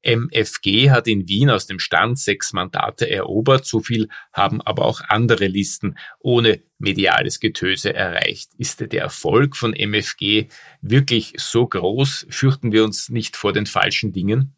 MFG 0.03 0.91
hat 0.91 1.07
in 1.07 1.29
Wien 1.29 1.51
aus 1.51 1.67
dem 1.67 1.79
Stand 1.79 2.19
sechs 2.19 2.53
Mandate 2.53 3.09
erobert, 3.09 3.65
so 3.67 3.81
viel 3.81 4.09
haben 4.33 4.61
aber 4.61 4.85
auch 4.85 5.01
andere 5.09 5.47
Listen 5.47 5.97
ohne 6.19 6.61
mediales 6.79 7.41
Getöse 7.41 7.95
erreicht. 7.95 8.51
Ist 8.59 8.81
der 8.81 8.93
Erfolg 9.01 9.57
von 9.57 9.73
MFG 9.75 10.49
wirklich 10.81 11.35
so 11.37 11.67
groß? 11.67 12.27
Fürchten 12.31 12.73
wir 12.73 12.85
uns 12.85 13.09
nicht 13.09 13.37
vor 13.37 13.53
den 13.53 13.67
falschen 13.67 14.13
Dingen? 14.13 14.55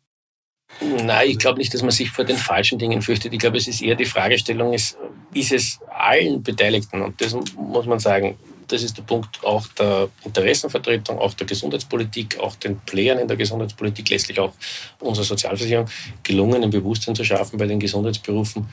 Nein, 0.81 1.31
ich 1.31 1.39
glaube 1.39 1.59
nicht, 1.59 1.73
dass 1.75 1.83
man 1.83 1.91
sich 1.91 2.11
vor 2.11 2.25
den 2.25 2.37
falschen 2.37 2.79
Dingen 2.79 3.03
fürchtet. 3.03 3.33
Ich 3.33 3.39
glaube, 3.39 3.59
es 3.59 3.69
ist 3.69 3.83
eher 3.83 3.95
die 3.95 4.07
Fragestellung, 4.07 4.73
ist, 4.73 4.99
ist 5.33 5.53
es 5.53 5.79
allen 5.89 6.43
Beteiligten, 6.43 7.03
und 7.03 7.21
das 7.21 7.37
muss 7.57 7.87
man 7.87 7.99
sagen, 7.99 8.37
das 8.75 8.83
ist 8.83 8.99
der 8.99 9.03
Punkt 9.03 9.43
auch 9.45 9.67
der 9.69 10.09
Interessenvertretung, 10.25 11.19
auch 11.19 11.33
der 11.35 11.47
Gesundheitspolitik, 11.47 12.41
auch 12.41 12.57
den 12.57 12.81
Playern 12.81 13.19
in 13.19 13.29
der 13.29 13.37
Gesundheitspolitik, 13.37 14.11
letztlich 14.11 14.41
auch 14.41 14.53
unserer 14.99 15.25
Sozialversicherung, 15.25 15.89
gelungen, 16.25 16.65
ein 16.65 16.71
Bewusstsein 16.71 17.15
zu 17.15 17.25
schaffen 17.25 17.57
bei 17.57 17.67
den 17.67 17.79
Gesundheitsberufen, 17.79 18.69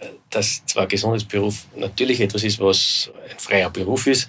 äh, 0.00 0.06
dass 0.30 0.66
zwar 0.66 0.88
Gesundheitsberuf 0.88 1.66
natürlich 1.76 2.20
etwas 2.20 2.42
ist, 2.42 2.58
was 2.58 3.10
ein 3.30 3.38
freier 3.38 3.70
Beruf 3.70 4.08
ist, 4.08 4.28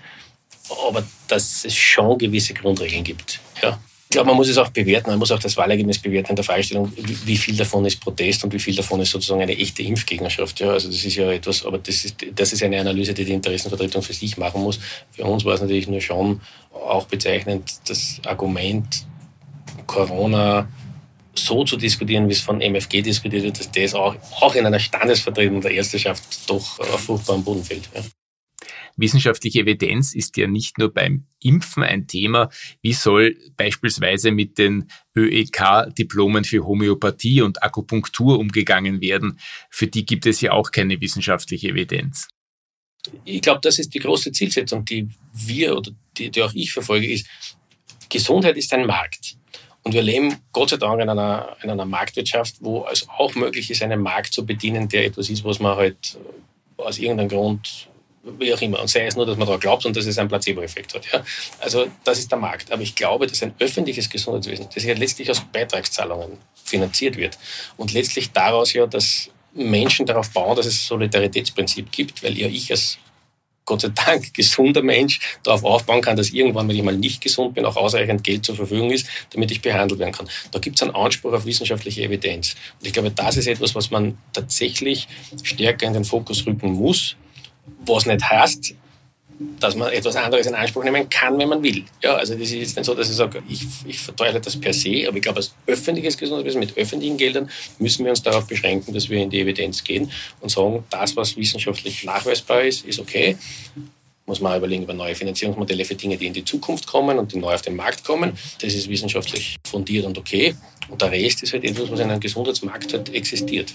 aber 0.88 1.04
dass 1.28 1.66
es 1.66 1.74
schon 1.74 2.18
gewisse 2.20 2.54
Grundregeln 2.54 3.04
gibt. 3.04 3.40
Ja. 3.64 3.80
Ich 4.08 4.12
glaube, 4.12 4.28
man 4.28 4.38
muss 4.38 4.48
es 4.48 4.58
auch 4.58 4.70
bewerten, 4.70 5.10
man 5.10 5.20
muss 5.20 5.34
auch 5.34 5.40
das 5.40 5.58
Wahlergebnis 5.58 6.00
bewerten 6.00 6.30
in 6.30 6.38
der 6.38 6.46
Fragestellung, 6.46 6.94
wie 6.96 7.36
viel 7.36 7.58
davon 7.58 7.84
ist 7.84 8.00
Protest 8.00 8.42
und 8.46 8.54
wie 8.54 8.60
viel 8.60 8.74
davon 8.74 9.02
ist 9.02 9.12
sozusagen 9.12 9.42
eine 9.42 9.58
echte 9.58 9.84
Impfgegnerschaft. 9.84 10.62
Ja, 10.62 10.70
also 10.70 10.88
das 10.88 11.04
ist 11.04 11.16
ja 11.16 11.30
etwas, 11.30 11.66
aber 11.66 11.78
das 11.78 12.06
ist, 12.06 12.16
das 12.34 12.54
ist 12.54 12.64
eine 12.64 12.80
Analyse, 12.80 13.14
die 13.14 13.26
die 13.26 13.34
Interessenvertretung 13.34 14.02
für 14.02 14.14
sich 14.14 14.38
machen 14.38 14.64
muss. 14.64 14.80
Für 15.12 15.26
uns 15.26 15.44
war 15.44 15.56
es 15.56 15.62
natürlich 15.62 15.90
nur 15.90 16.00
schon 16.00 16.40
auch 16.72 17.06
bezeichnend, 17.08 17.70
das 17.90 18.22
Argument 18.26 19.06
Corona 19.88 20.70
so 21.36 21.66
zu 21.66 21.76
diskutieren, 21.76 22.30
wie 22.30 22.34
es 22.34 22.42
von 22.42 22.62
MFG 22.62 23.02
diskutiert 23.02 23.44
wird, 23.44 23.60
dass 23.60 23.70
das 23.70 23.94
auch, 23.94 24.16
auch 24.40 24.56
in 24.56 24.66
einer 24.66 24.80
Standesvertretung 24.80 25.60
der 25.60 25.72
Ärzteschaft 25.72 26.50
doch 26.50 26.80
auf 26.80 27.02
fruchtbaren 27.02 27.44
Boden 27.44 27.64
fällt. 27.64 27.90
Ja. 27.94 28.02
Wissenschaftliche 28.98 29.62
Evidenz 29.62 30.14
ist 30.14 30.38
ja 30.38 30.48
nicht 30.48 30.78
nur 30.78 30.94
beim 30.94 31.26
Impfen 31.42 31.84
ein 31.84 32.08
Thema. 32.08 32.50
Wie 32.82 32.94
soll 32.94 33.38
beispielsweise 33.56 34.32
mit 34.32 34.58
den 34.58 34.90
ÖEK-Diplomen 35.16 36.44
für 36.44 36.66
Homöopathie 36.66 37.42
und 37.42 37.64
Akupunktur 37.64 38.40
umgegangen 38.40 39.00
werden? 39.00 39.40
Für 39.70 39.88
die 39.88 40.06
gibt 40.06 40.26
es 40.26 40.42
ja 40.42 40.52
auch 40.52 40.72
keine 40.72 41.00
wissenschaftliche 41.00 41.70
Evidenz. 41.70 42.28
Ich 43.24 43.42
glaube, 43.42 43.62
das 43.62 43.80
ist 43.80 43.94
die 43.94 44.00
große 44.00 44.32
Zielsetzung, 44.32 44.84
die 44.84 45.08
wir 45.34 45.78
oder 45.78 45.92
die, 46.18 46.30
die 46.30 46.42
auch 46.42 46.54
ich 46.54 46.74
verfolge, 46.74 47.08
ist, 47.08 47.28
Gesundheit 48.10 48.58
ist 48.58 48.74
ein 48.74 48.86
Markt. 48.86 49.38
Und 49.84 49.94
wir 49.94 50.02
leben 50.02 50.36
Gott 50.52 50.72
sei 50.72 50.78
Dank 50.78 51.02
in 51.02 51.08
einer, 51.08 51.56
in 51.62 51.70
einer 51.70 51.86
Marktwirtschaft, 51.86 52.56
wo 52.60 52.86
es 52.92 53.08
auch 53.08 53.36
möglich 53.36 53.70
ist, 53.72 53.82
einen 53.82 54.02
Markt 54.02 54.34
zu 54.34 54.46
bedienen, 54.46 54.90
der 54.90 55.06
etwas 55.06 55.30
ist, 55.30 55.46
was 55.46 55.60
man 55.60 55.78
halt 55.78 56.18
aus 56.76 57.00
irgendeinem 57.00 57.30
Grund 57.30 57.88
wie 58.40 58.54
auch 58.54 58.62
immer. 58.62 58.82
Und 58.82 58.90
sei 58.90 59.06
es 59.06 59.16
nur, 59.16 59.26
dass 59.26 59.38
man 59.38 59.48
daran 59.48 59.60
glaubt 59.60 59.86
und 59.86 59.96
dass 59.96 60.06
es 60.06 60.18
einen 60.18 60.30
Placebo-Effekt 60.30 60.94
hat. 60.96 61.06
Ja. 61.12 61.24
Also 61.60 61.88
das 62.04 62.20
ist 62.20 62.32
der 62.32 62.38
Markt. 62.38 62.72
Aber 62.72 62.82
ich 62.82 62.96
glaube, 62.96 63.28
dass 63.28 63.42
ein 63.44 63.54
öffentliches 63.60 64.10
Gesundheitswesen, 64.10 64.68
das 64.74 64.84
ja 64.84 64.94
letztlich 64.94 65.30
aus 65.30 65.42
Beitragszahlungen 65.52 66.38
finanziert 66.64 67.18
wird 67.18 67.38
und 67.78 67.94
letztlich 67.94 68.32
daraus 68.32 68.74
ja, 68.74 68.86
dass 68.86 69.30
Menschen 69.54 70.06
darauf 70.06 70.30
bauen, 70.32 70.56
dass 70.56 70.66
es 70.66 70.76
ein 70.76 70.88
Solidaritätsprinzip 70.88 71.92
gibt, 71.92 72.24
weil 72.24 72.38
ja 72.38 72.48
ich 72.48 72.70
als 72.72 72.98
Gott 73.68 73.82
sei 73.82 73.90
Dank 73.90 74.34
gesunder 74.34 74.82
Mensch 74.82 75.20
darauf 75.44 75.64
aufbauen 75.64 76.02
kann, 76.02 76.18
dass 76.18 76.32
irgendwann, 76.32 76.68
wenn 76.68 76.76
ich 76.76 76.84
mal 76.84 76.96
nicht 76.96 77.22
gesund 77.22 77.54
bin, 77.54 77.66
auch 77.66 77.76
ausreichend 77.76 78.24
Geld 78.24 78.46
zur 78.46 78.56
Verfügung 78.56 78.90
ist, 78.90 79.08
damit 79.32 79.52
ich 79.52 79.62
behandelt 79.62 80.00
werden 80.00 80.14
kann. 80.14 80.30
Da 80.52 80.60
gibt 80.60 80.78
es 80.78 80.84
einen 80.84 80.96
Anspruch 80.96 81.34
auf 81.34 81.46
wissenschaftliche 81.46 82.02
Evidenz. 82.02 82.56
Und 82.80 82.88
ich 82.88 82.94
glaube, 82.94 83.12
das 83.12 83.38
ist 83.38 83.48
etwas, 83.48 83.76
was 83.76 83.92
man 83.92 84.18
tatsächlich 84.34 85.08
stärker 85.44 85.86
in 85.86 85.94
den 85.94 86.06
Fokus 86.06 86.48
rücken 86.48 86.72
muss, 86.72 87.16
was 87.86 88.06
nicht 88.06 88.24
heißt, 88.24 88.76
dass 89.60 89.76
man 89.76 89.92
etwas 89.92 90.16
anderes 90.16 90.48
in 90.48 90.56
Anspruch 90.56 90.84
nehmen 90.84 91.10
kann, 91.10 91.38
wenn 91.38 91.50
man 91.50 91.62
will. 91.62 91.84
Ja, 92.02 92.16
also 92.16 92.34
das 92.34 92.44
ist 92.44 92.54
jetzt 92.54 92.76
nicht 92.76 92.86
so, 92.86 92.96
dass 92.96 93.10
ich 93.10 93.16
sage, 93.16 93.44
ich, 93.48 93.66
ich 93.86 94.00
verteile 94.00 94.40
das 94.42 94.60
per 94.60 94.74
se, 94.74 95.06
aber 95.08 95.18
ich 95.18 95.22
glaube, 95.22 95.38
als 95.38 95.54
öffentliches 95.68 96.18
Gesundheitswesen 96.18 96.60
mit 96.60 96.76
öffentlichen 96.76 97.18
Geldern 97.18 97.50
müssen 97.78 98.04
wir 98.04 98.12
uns 98.12 98.24
darauf 98.24 98.48
beschränken, 98.48 98.94
dass 98.94 99.10
wir 99.10 99.22
in 99.22 99.30
die 99.30 99.42
Evidenz 99.42 99.84
gehen 99.84 100.12
und 100.40 100.50
sagen, 100.50 100.84
das, 100.90 101.16
was 101.16 101.38
wissenschaftlich 101.38 102.04
nachweisbar 102.04 102.64
ist, 102.64 102.86
ist 102.86 103.00
okay. 103.00 103.38
Muss 104.26 104.42
man 104.42 104.58
überlegen 104.58 104.84
über 104.84 104.94
neue 104.94 105.16
Finanzierungsmodelle 105.16 105.86
für 105.86 105.96
Dinge, 105.96 106.18
die 106.18 106.28
in 106.28 106.34
die 106.34 106.44
Zukunft 106.44 106.88
kommen 106.88 107.18
und 107.20 107.32
die 107.32 107.38
neu 107.38 107.54
auf 107.54 107.62
den 107.62 107.76
Markt 107.76 108.04
kommen. 108.04 108.38
Das 108.60 108.74
ist 108.74 108.90
wissenschaftlich 108.90 109.58
fundiert 109.66 110.06
und 110.06 110.18
okay. 110.18 110.56
Und 110.90 111.02
der 111.02 111.12
Rest 111.12 111.44
ist 111.44 111.54
halt 111.54 111.64
etwas, 111.64 111.90
was 111.90 112.00
in 112.00 112.10
einem 112.10 112.20
Gesundheitsmarkt 112.20 112.92
halt 112.92 113.14
existiert. 113.14 113.74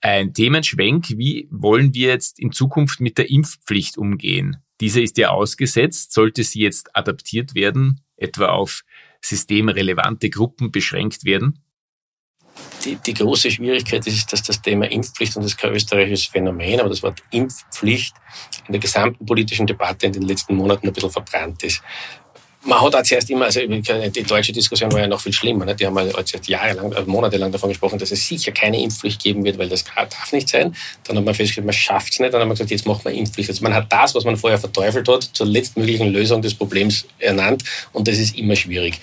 Ein 0.00 0.34
Themenschwenk, 0.34 1.08
wie 1.16 1.48
wollen 1.50 1.94
wir 1.94 2.08
jetzt 2.08 2.38
in 2.38 2.52
Zukunft 2.52 3.00
mit 3.00 3.18
der 3.18 3.30
Impfpflicht 3.30 3.96
umgehen? 3.96 4.58
Diese 4.80 5.00
ist 5.00 5.16
ja 5.16 5.30
ausgesetzt, 5.30 6.12
sollte 6.12 6.44
sie 6.44 6.60
jetzt 6.60 6.94
adaptiert 6.94 7.54
werden, 7.54 8.02
etwa 8.16 8.48
auf 8.48 8.82
systemrelevante 9.22 10.30
Gruppen 10.30 10.70
beschränkt 10.70 11.24
werden? 11.24 11.62
Die, 12.84 12.96
die, 12.96 13.14
große 13.14 13.50
Schwierigkeit 13.50 14.06
ist, 14.06 14.32
dass 14.32 14.42
das 14.42 14.62
Thema 14.62 14.90
Impfpflicht, 14.90 15.36
und 15.36 15.42
das 15.42 15.52
ist 15.52 15.58
kein 15.58 15.72
österreichisches 15.72 16.26
Phänomen, 16.26 16.80
aber 16.80 16.88
das 16.88 17.02
Wort 17.02 17.22
Impfpflicht 17.30 18.14
in 18.66 18.72
der 18.72 18.80
gesamten 18.80 19.26
politischen 19.26 19.66
Debatte 19.66 20.06
in 20.06 20.12
den 20.12 20.22
letzten 20.22 20.54
Monaten 20.54 20.86
ein 20.86 20.92
bisschen 20.92 21.10
verbrannt 21.10 21.62
ist. 21.64 21.82
Man 22.66 22.80
hat 22.80 22.94
auch 22.94 23.02
zuerst 23.02 23.30
immer, 23.30 23.46
also 23.46 23.60
die 23.60 24.22
deutsche 24.22 24.52
Diskussion 24.52 24.92
war 24.92 25.00
ja 25.00 25.06
noch 25.06 25.20
viel 25.20 25.32
schlimmer. 25.32 25.64
Ne? 25.64 25.74
Die 25.74 25.86
haben 25.86 25.96
halt 25.96 26.32
jetzt 26.32 26.48
jahrelang, 26.48 26.92
also 26.92 27.08
monatelang 27.08 27.52
davon 27.52 27.68
gesprochen, 27.68 27.98
dass 27.98 28.10
es 28.10 28.26
sicher 28.26 28.52
keine 28.52 28.80
Impfpflicht 28.82 29.22
geben 29.22 29.44
wird, 29.44 29.58
weil 29.58 29.68
das 29.68 29.84
darf 29.84 30.32
nicht 30.32 30.48
sein. 30.48 30.74
Dann 31.04 31.16
hat 31.16 31.24
man 31.24 31.34
festgestellt, 31.34 31.66
man 31.66 31.72
schafft 31.72 32.12
es 32.12 32.20
nicht. 32.20 32.34
Dann 32.34 32.40
hat 32.40 32.48
man 32.48 32.54
gesagt, 32.54 32.70
jetzt 32.70 32.86
macht 32.86 33.04
man 33.04 33.14
Impfpflicht. 33.14 33.48
Also 33.48 33.62
man 33.62 33.74
hat 33.74 33.92
das, 33.92 34.14
was 34.14 34.24
man 34.24 34.36
vorher 34.36 34.58
verteufelt 34.58 35.08
hat, 35.08 35.22
zur 35.32 35.46
letztmöglichen 35.46 36.12
Lösung 36.12 36.42
des 36.42 36.54
Problems 36.54 37.06
ernannt. 37.18 37.62
Und 37.92 38.08
das 38.08 38.18
ist 38.18 38.36
immer 38.36 38.56
schwierig. 38.56 39.00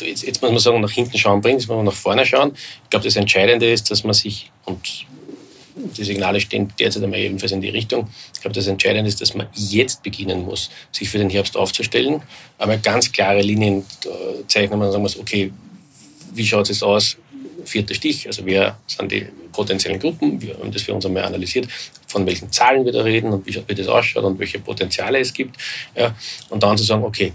Jetzt, 0.00 0.24
jetzt 0.24 0.42
muss 0.42 0.50
man 0.50 0.58
sagen, 0.58 0.80
nach 0.80 0.90
hinten 0.90 1.16
schauen 1.16 1.40
bringt, 1.40 1.60
jetzt 1.60 1.68
muss 1.68 1.76
man 1.76 1.84
nach 1.84 1.92
vorne 1.92 2.26
schauen. 2.26 2.52
Ich 2.84 2.90
glaube, 2.90 3.04
das 3.04 3.14
Entscheidende 3.14 3.70
ist, 3.70 3.90
dass 3.90 4.02
man 4.02 4.14
sich, 4.14 4.50
und 4.64 5.06
die 5.74 6.04
Signale 6.04 6.40
stehen 6.40 6.72
derzeit 6.78 7.02
einmal 7.02 7.18
jedenfalls 7.18 7.52
in 7.52 7.60
die 7.60 7.68
Richtung. 7.68 8.08
Ich 8.34 8.40
glaube, 8.40 8.54
das 8.54 8.66
Entscheidende 8.66 9.08
ist, 9.08 9.20
dass 9.20 9.34
man 9.34 9.46
jetzt 9.54 10.02
beginnen 10.02 10.44
muss, 10.44 10.70
sich 10.90 11.08
für 11.08 11.18
den 11.18 11.30
Herbst 11.30 11.56
aufzustellen, 11.56 12.22
aber 12.58 12.76
ganz 12.76 13.10
klare 13.10 13.40
Linien 13.40 13.84
äh, 14.04 14.46
zeichnen 14.46 14.80
und 14.80 14.90
sagen 14.90 15.02
muss, 15.02 15.18
okay, 15.18 15.52
wie 16.34 16.46
schaut 16.46 16.70
es 16.70 16.82
aus? 16.82 17.16
Vierter 17.64 17.94
Stich, 17.94 18.26
also 18.26 18.44
wer 18.44 18.76
sind 18.86 19.12
die 19.12 19.26
potenziellen 19.52 20.00
Gruppen? 20.00 20.40
Wir 20.40 20.58
haben 20.58 20.72
das 20.72 20.82
für 20.82 20.94
uns 20.94 21.06
einmal 21.06 21.24
analysiert, 21.24 21.68
von 22.06 22.26
welchen 22.26 22.50
Zahlen 22.50 22.84
wir 22.84 22.92
da 22.92 23.02
reden 23.02 23.32
und 23.32 23.46
wie, 23.46 23.74
das 23.74 23.86
ausschaut 23.86 24.24
und 24.24 24.38
welche 24.38 24.58
Potenziale 24.58 25.20
es 25.20 25.32
gibt. 25.32 25.56
Ja, 25.94 26.14
und 26.48 26.62
dann 26.62 26.76
zu 26.76 26.84
sagen, 26.84 27.04
okay, 27.04 27.32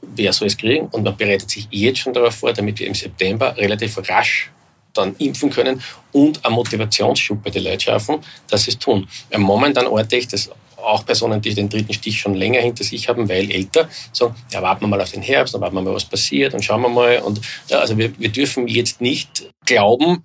wer 0.00 0.32
soll 0.32 0.48
es 0.48 0.56
kriegen? 0.56 0.86
Und 0.86 1.02
man 1.02 1.16
bereitet 1.16 1.50
sich 1.50 1.68
jetzt 1.70 1.98
schon 1.98 2.14
darauf 2.14 2.34
vor, 2.34 2.52
damit 2.52 2.78
wir 2.78 2.86
im 2.86 2.94
September 2.94 3.54
relativ 3.56 3.98
rasch 4.08 4.50
dann 4.96 5.14
impfen 5.16 5.50
können 5.50 5.82
und 6.12 6.44
eine 6.44 6.54
Motivationsschub 6.54 7.42
bei 7.42 7.50
den 7.50 7.64
Leuten 7.64 7.80
schaffen, 7.80 8.18
dass 8.48 8.64
sie 8.64 8.72
es 8.72 8.78
tun. 8.78 9.08
Momentan 9.36 9.86
orte 9.86 10.16
ich 10.16 10.28
das 10.28 10.50
auch 10.76 11.04
Personen, 11.04 11.40
die 11.40 11.54
den 11.54 11.68
dritten 11.68 11.92
Stich 11.92 12.20
schon 12.20 12.34
länger 12.34 12.60
hinter 12.60 12.84
sich 12.84 13.08
haben, 13.08 13.28
weil 13.28 13.50
älter, 13.50 13.88
sagen, 14.12 14.34
ja, 14.50 14.62
warten 14.62 14.82
wir 14.82 14.88
mal 14.88 15.00
auf 15.00 15.10
den 15.10 15.22
Herbst, 15.22 15.54
dann 15.54 15.60
warten 15.60 15.74
wir 15.74 15.82
mal, 15.82 15.94
was 15.94 16.04
passiert 16.04 16.54
und 16.54 16.64
schauen 16.64 16.82
wir 16.82 16.88
mal. 16.88 17.18
Und 17.18 17.40
ja, 17.68 17.80
also 17.80 17.96
wir, 17.98 18.18
wir 18.18 18.28
dürfen 18.28 18.68
jetzt 18.68 19.00
nicht 19.00 19.50
glauben, 19.64 20.24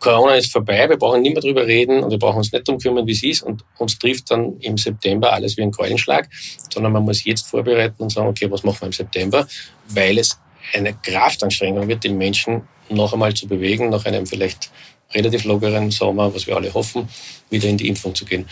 Corona 0.00 0.36
ist 0.36 0.52
vorbei, 0.52 0.88
wir 0.88 0.96
brauchen 0.96 1.22
nicht 1.22 1.34
mehr 1.34 1.42
drüber 1.42 1.66
reden 1.66 2.04
und 2.04 2.10
wir 2.10 2.18
brauchen 2.18 2.38
uns 2.38 2.52
nicht 2.52 2.68
darum 2.68 2.80
kümmern, 2.80 3.06
wie 3.06 3.12
es 3.12 3.22
ist 3.22 3.42
und 3.42 3.64
uns 3.78 3.98
trifft 3.98 4.30
dann 4.30 4.56
im 4.60 4.78
September 4.78 5.32
alles 5.32 5.56
wie 5.56 5.62
ein 5.62 5.72
Keulenschlag, 5.72 6.28
sondern 6.72 6.92
man 6.92 7.02
muss 7.02 7.24
jetzt 7.24 7.48
vorbereiten 7.48 8.00
und 8.00 8.10
sagen, 8.10 8.28
okay, 8.28 8.48
was 8.50 8.62
machen 8.62 8.82
wir 8.82 8.86
im 8.86 8.92
September, 8.92 9.46
weil 9.88 10.18
es 10.18 10.38
eine 10.74 10.94
Kraftanstrengung 10.94 11.88
wird, 11.88 12.04
den 12.04 12.18
Menschen 12.18 12.62
noch 12.88 13.12
einmal 13.12 13.34
zu 13.34 13.46
bewegen, 13.46 13.90
nach 13.90 14.04
einem 14.04 14.26
vielleicht 14.26 14.70
relativ 15.14 15.44
lockeren 15.44 15.90
Sommer, 15.90 16.34
was 16.34 16.46
wir 16.46 16.56
alle 16.56 16.72
hoffen, 16.72 17.08
wieder 17.50 17.68
in 17.68 17.76
die 17.76 17.88
Impfung 17.88 18.14
zu 18.14 18.24
gehen. 18.24 18.46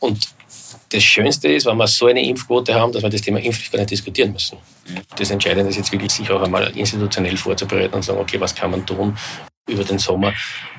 Und 0.00 0.28
das 0.90 1.02
Schönste 1.02 1.48
ist, 1.48 1.66
wenn 1.66 1.76
wir 1.76 1.86
so 1.86 2.06
eine 2.06 2.22
Impfquote 2.24 2.74
haben, 2.74 2.92
dass 2.92 3.02
wir 3.02 3.10
das 3.10 3.22
Thema 3.22 3.40
Impfpflicht 3.40 3.72
gar 3.72 3.78
nicht 3.78 3.90
diskutieren 3.90 4.32
müssen. 4.32 4.58
Das 5.16 5.30
Entscheidende 5.30 5.70
ist 5.70 5.76
jetzt 5.76 5.92
wirklich, 5.92 6.12
sich 6.12 6.30
auch 6.30 6.42
einmal 6.42 6.76
institutionell 6.76 7.36
vorzubereiten 7.36 7.94
und 7.94 8.02
sagen, 8.02 8.18
okay, 8.18 8.38
was 8.38 8.54
kann 8.54 8.70
man 8.70 8.84
tun 8.84 9.16
über 9.68 9.84
den 9.84 9.98
Sommer, 9.98 10.34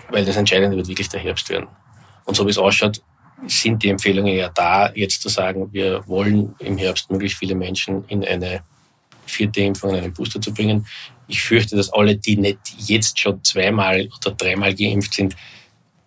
weil 0.10 0.26
das 0.26 0.36
Entscheidende 0.36 0.78
wird 0.78 0.88
wirklich 0.88 1.10
der 1.10 1.20
Herbst 1.20 1.50
werden. 1.50 1.68
Und 2.26 2.36
so 2.36 2.46
wie 2.46 2.52
es 2.52 2.58
ausschaut, 2.58 3.02
sind 3.48 3.82
die 3.84 3.90
Empfehlungen 3.90 4.36
ja 4.36 4.50
da, 4.50 4.92
jetzt 4.94 5.22
zu 5.22 5.30
sagen, 5.30 5.72
wir 5.72 6.08
wollen 6.08 6.56
im 6.60 6.78
Herbst 6.78 7.10
möglichst 7.12 7.40
viele 7.40 7.56
Menschen 7.56 8.06
in 8.08 8.24
eine 8.24 8.62
vierte 9.26 9.62
Impfung, 9.62 9.92
in 9.92 10.04
einen 10.04 10.14
Booster 10.14 10.42
zu 10.42 10.54
bringen. 10.54 10.86
Ich 11.28 11.42
fürchte, 11.42 11.76
dass 11.76 11.92
alle, 11.92 12.16
die 12.16 12.38
nicht 12.38 12.60
jetzt 12.78 13.20
schon 13.20 13.44
zweimal 13.44 14.10
oder 14.18 14.36
dreimal 14.36 14.74
geimpft 14.74 15.14
sind, 15.14 15.36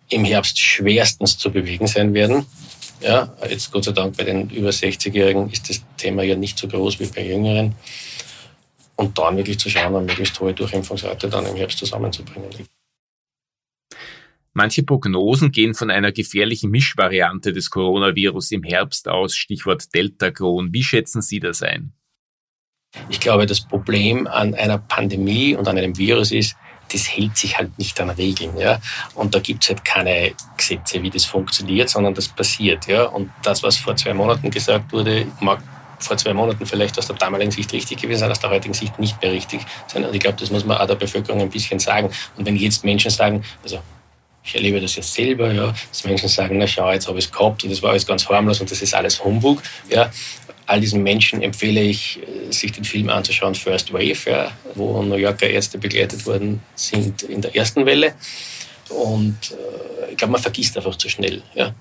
im 0.09 0.23
Herbst 0.23 0.57
schwerstens 0.59 1.37
zu 1.37 1.51
bewegen 1.51 1.87
sein 1.87 2.13
werden. 2.13 2.45
Ja, 3.01 3.35
jetzt 3.49 3.71
Gott 3.71 3.83
sei 3.83 3.91
Dank 3.91 4.17
bei 4.17 4.23
den 4.23 4.49
über 4.49 4.69
60-Jährigen 4.69 5.49
ist 5.51 5.69
das 5.69 5.83
Thema 5.97 6.23
ja 6.23 6.35
nicht 6.35 6.57
so 6.57 6.67
groß 6.67 6.99
wie 6.99 7.05
bei 7.07 7.27
Jüngeren. 7.27 7.75
Und 8.95 9.17
dann 9.17 9.37
wirklich 9.37 9.59
zu 9.59 9.69
schauen, 9.69 9.95
eine 9.95 10.05
möglichst 10.05 10.39
hohe 10.39 10.53
Durchimpfungsrate 10.53 11.29
dann 11.29 11.45
im 11.45 11.55
Herbst 11.55 11.77
zusammenzubringen. 11.77 12.49
Manche 14.53 14.81
Prognosen 14.81 15.51
gehen 15.51 15.75
von 15.75 15.91
einer 15.91 16.11
gefährlichen 16.11 16.71
Mischvariante 16.71 17.53
des 17.53 17.69
Coronavirus 17.69 18.53
im 18.53 18.63
Herbst 18.63 19.07
aus, 19.07 19.35
Stichwort 19.35 19.93
Delta-Kron. 19.93 20.73
Wie 20.73 20.83
schätzen 20.83 21.21
Sie 21.21 21.39
das 21.39 21.61
ein? 21.61 21.93
Ich 23.09 23.19
glaube, 23.19 23.45
das 23.45 23.61
Problem 23.61 24.27
an 24.27 24.55
einer 24.55 24.77
Pandemie 24.77 25.55
und 25.55 25.67
an 25.67 25.77
einem 25.77 25.97
Virus 25.97 26.31
ist, 26.31 26.55
das 26.91 27.09
hält 27.09 27.37
sich 27.37 27.57
halt 27.57 27.77
nicht 27.77 27.99
an 27.99 28.09
Regeln. 28.09 28.57
Ja? 28.57 28.79
Und 29.15 29.35
da 29.35 29.39
gibt 29.39 29.63
es 29.63 29.69
halt 29.69 29.83
keine 29.83 30.31
Gesetze, 30.55 31.01
wie 31.03 31.09
das 31.09 31.25
funktioniert, 31.25 31.89
sondern 31.89 32.13
das 32.13 32.27
passiert. 32.29 32.87
Ja? 32.87 33.03
Und 33.03 33.29
das, 33.43 33.61
was 33.63 33.77
vor 33.77 33.95
zwei 33.95 34.13
Monaten 34.13 34.49
gesagt 34.49 34.91
wurde, 34.93 35.27
mag 35.41 35.61
vor 35.99 36.15
zwei 36.15 36.33
Monaten 36.33 36.65
vielleicht 36.65 36.97
aus 36.97 37.07
der 37.07 37.15
damaligen 37.15 37.51
Sicht 37.51 37.73
richtig 37.73 38.01
gewesen 38.01 38.19
sein, 38.19 38.31
aus 38.31 38.39
der 38.39 38.51
heutigen 38.51 38.73
Sicht 38.73 38.99
nicht 38.99 39.21
mehr 39.21 39.31
richtig 39.31 39.61
sein. 39.87 40.05
Und 40.05 40.13
ich 40.13 40.21
glaube, 40.21 40.37
das 40.39 40.51
muss 40.51 40.63
man 40.63 40.77
auch 40.77 40.85
der 40.85 40.95
Bevölkerung 40.95 41.41
ein 41.41 41.49
bisschen 41.49 41.79
sagen. 41.79 42.09
Und 42.37 42.45
wenn 42.45 42.55
jetzt 42.55 42.83
Menschen 42.83 43.09
sagen, 43.11 43.43
also 43.63 43.79
ich 44.43 44.55
erlebe 44.55 44.79
das 44.79 44.95
jetzt 44.95 45.13
selber, 45.13 45.51
ja, 45.51 45.73
dass 45.89 46.05
Menschen 46.05 46.29
sagen, 46.29 46.57
na 46.57 46.67
schau, 46.67 46.91
jetzt 46.91 47.07
habe 47.07 47.19
ich 47.19 47.25
es 47.25 47.31
gehabt 47.31 47.63
und 47.63 47.71
das 47.71 47.81
war 47.81 47.89
alles 47.89 48.05
ganz 48.05 48.29
harmlos 48.29 48.61
und 48.61 48.71
das 48.71 48.81
ist 48.81 48.93
alles 48.93 49.21
Humbug. 49.21 49.61
Ja, 49.89 50.09
all 50.67 50.81
diesen 50.81 51.01
Menschen 51.01 51.41
empfehle 51.41 51.81
ich, 51.81 52.19
äh, 52.21 52.51
sich 52.51 52.71
den 52.73 52.83
Film 52.83 53.09
anzuschauen, 53.09 53.55
First 53.55 53.91
Wave, 53.93 54.29
ja, 54.29 54.51
wo 54.75 55.01
New 55.01 55.15
Yorker 55.15 55.49
Ärzte 55.49 55.77
begleitet 55.77 56.25
worden 56.25 56.61
sind 56.75 57.23
in 57.23 57.41
der 57.41 57.55
ersten 57.55 57.85
Welle. 57.85 58.13
Und 58.89 59.37
äh, 59.51 60.11
ich 60.11 60.17
glaube, 60.17 60.33
man 60.33 60.41
vergisst 60.41 60.77
einfach 60.77 60.95
zu 60.95 61.09
schnell. 61.09 61.41
Ja. 61.55 61.73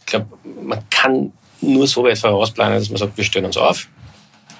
Ich 0.00 0.06
glaube, 0.06 0.26
man 0.62 0.88
kann 0.90 1.32
nur 1.60 1.86
so 1.86 2.04
weit 2.04 2.18
vorausplanen, 2.18 2.78
dass 2.78 2.90
man 2.90 2.98
sagt, 2.98 3.16
wir 3.16 3.24
stellen 3.24 3.46
uns 3.46 3.56
auf, 3.56 3.88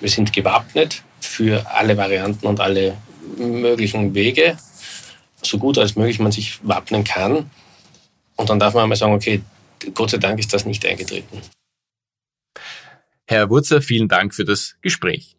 wir 0.00 0.08
sind 0.08 0.32
gewappnet 0.32 1.02
für 1.20 1.64
alle 1.70 1.96
Varianten 1.96 2.46
und 2.46 2.60
alle 2.60 2.96
möglichen 3.36 4.14
Wege, 4.14 4.56
so 5.42 5.58
gut 5.58 5.78
als 5.78 5.96
möglich 5.96 6.18
man 6.18 6.32
sich 6.32 6.58
wappnen 6.62 7.04
kann. 7.04 7.50
Und 8.36 8.50
dann 8.50 8.58
darf 8.58 8.74
man 8.74 8.84
einmal 8.84 8.96
sagen, 8.96 9.14
okay, 9.14 9.42
Gott 9.94 10.10
sei 10.10 10.18
Dank 10.18 10.38
ist 10.38 10.52
das 10.52 10.64
nicht 10.64 10.84
eingetreten. 10.86 11.40
Herr 13.28 13.50
Wurzer, 13.50 13.82
vielen 13.82 14.06
Dank 14.06 14.34
für 14.34 14.44
das 14.44 14.76
Gespräch. 14.82 15.36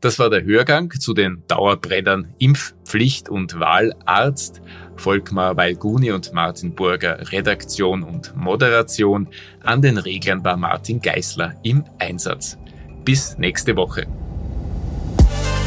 Das 0.00 0.18
war 0.18 0.28
der 0.28 0.42
Hörgang 0.42 0.90
zu 0.90 1.14
den 1.14 1.44
Dauerbrennern 1.46 2.34
Impfpflicht 2.38 3.28
und 3.28 3.58
Wahlarzt. 3.60 4.60
Volkmar 4.96 5.56
Weilguni 5.56 6.10
und 6.10 6.32
Martin 6.32 6.74
Burger 6.74 7.30
Redaktion 7.30 8.02
und 8.02 8.34
Moderation. 8.36 9.28
An 9.62 9.82
den 9.82 9.98
Reglern 9.98 10.44
war 10.44 10.56
Martin 10.56 11.00
Geißler 11.00 11.54
im 11.62 11.84
Einsatz. 12.00 12.58
Bis 13.04 13.38
nächste 13.38 13.76
Woche. 13.76 14.06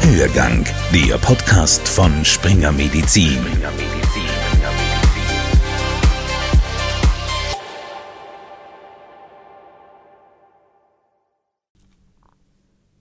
Hörgang, 0.02 0.66
der 0.92 1.16
Podcast 1.18 1.88
von 1.88 2.24
Springer 2.24 2.72
Medizin. 2.72 3.32
Springer 3.32 3.70
Medizin. 3.70 4.09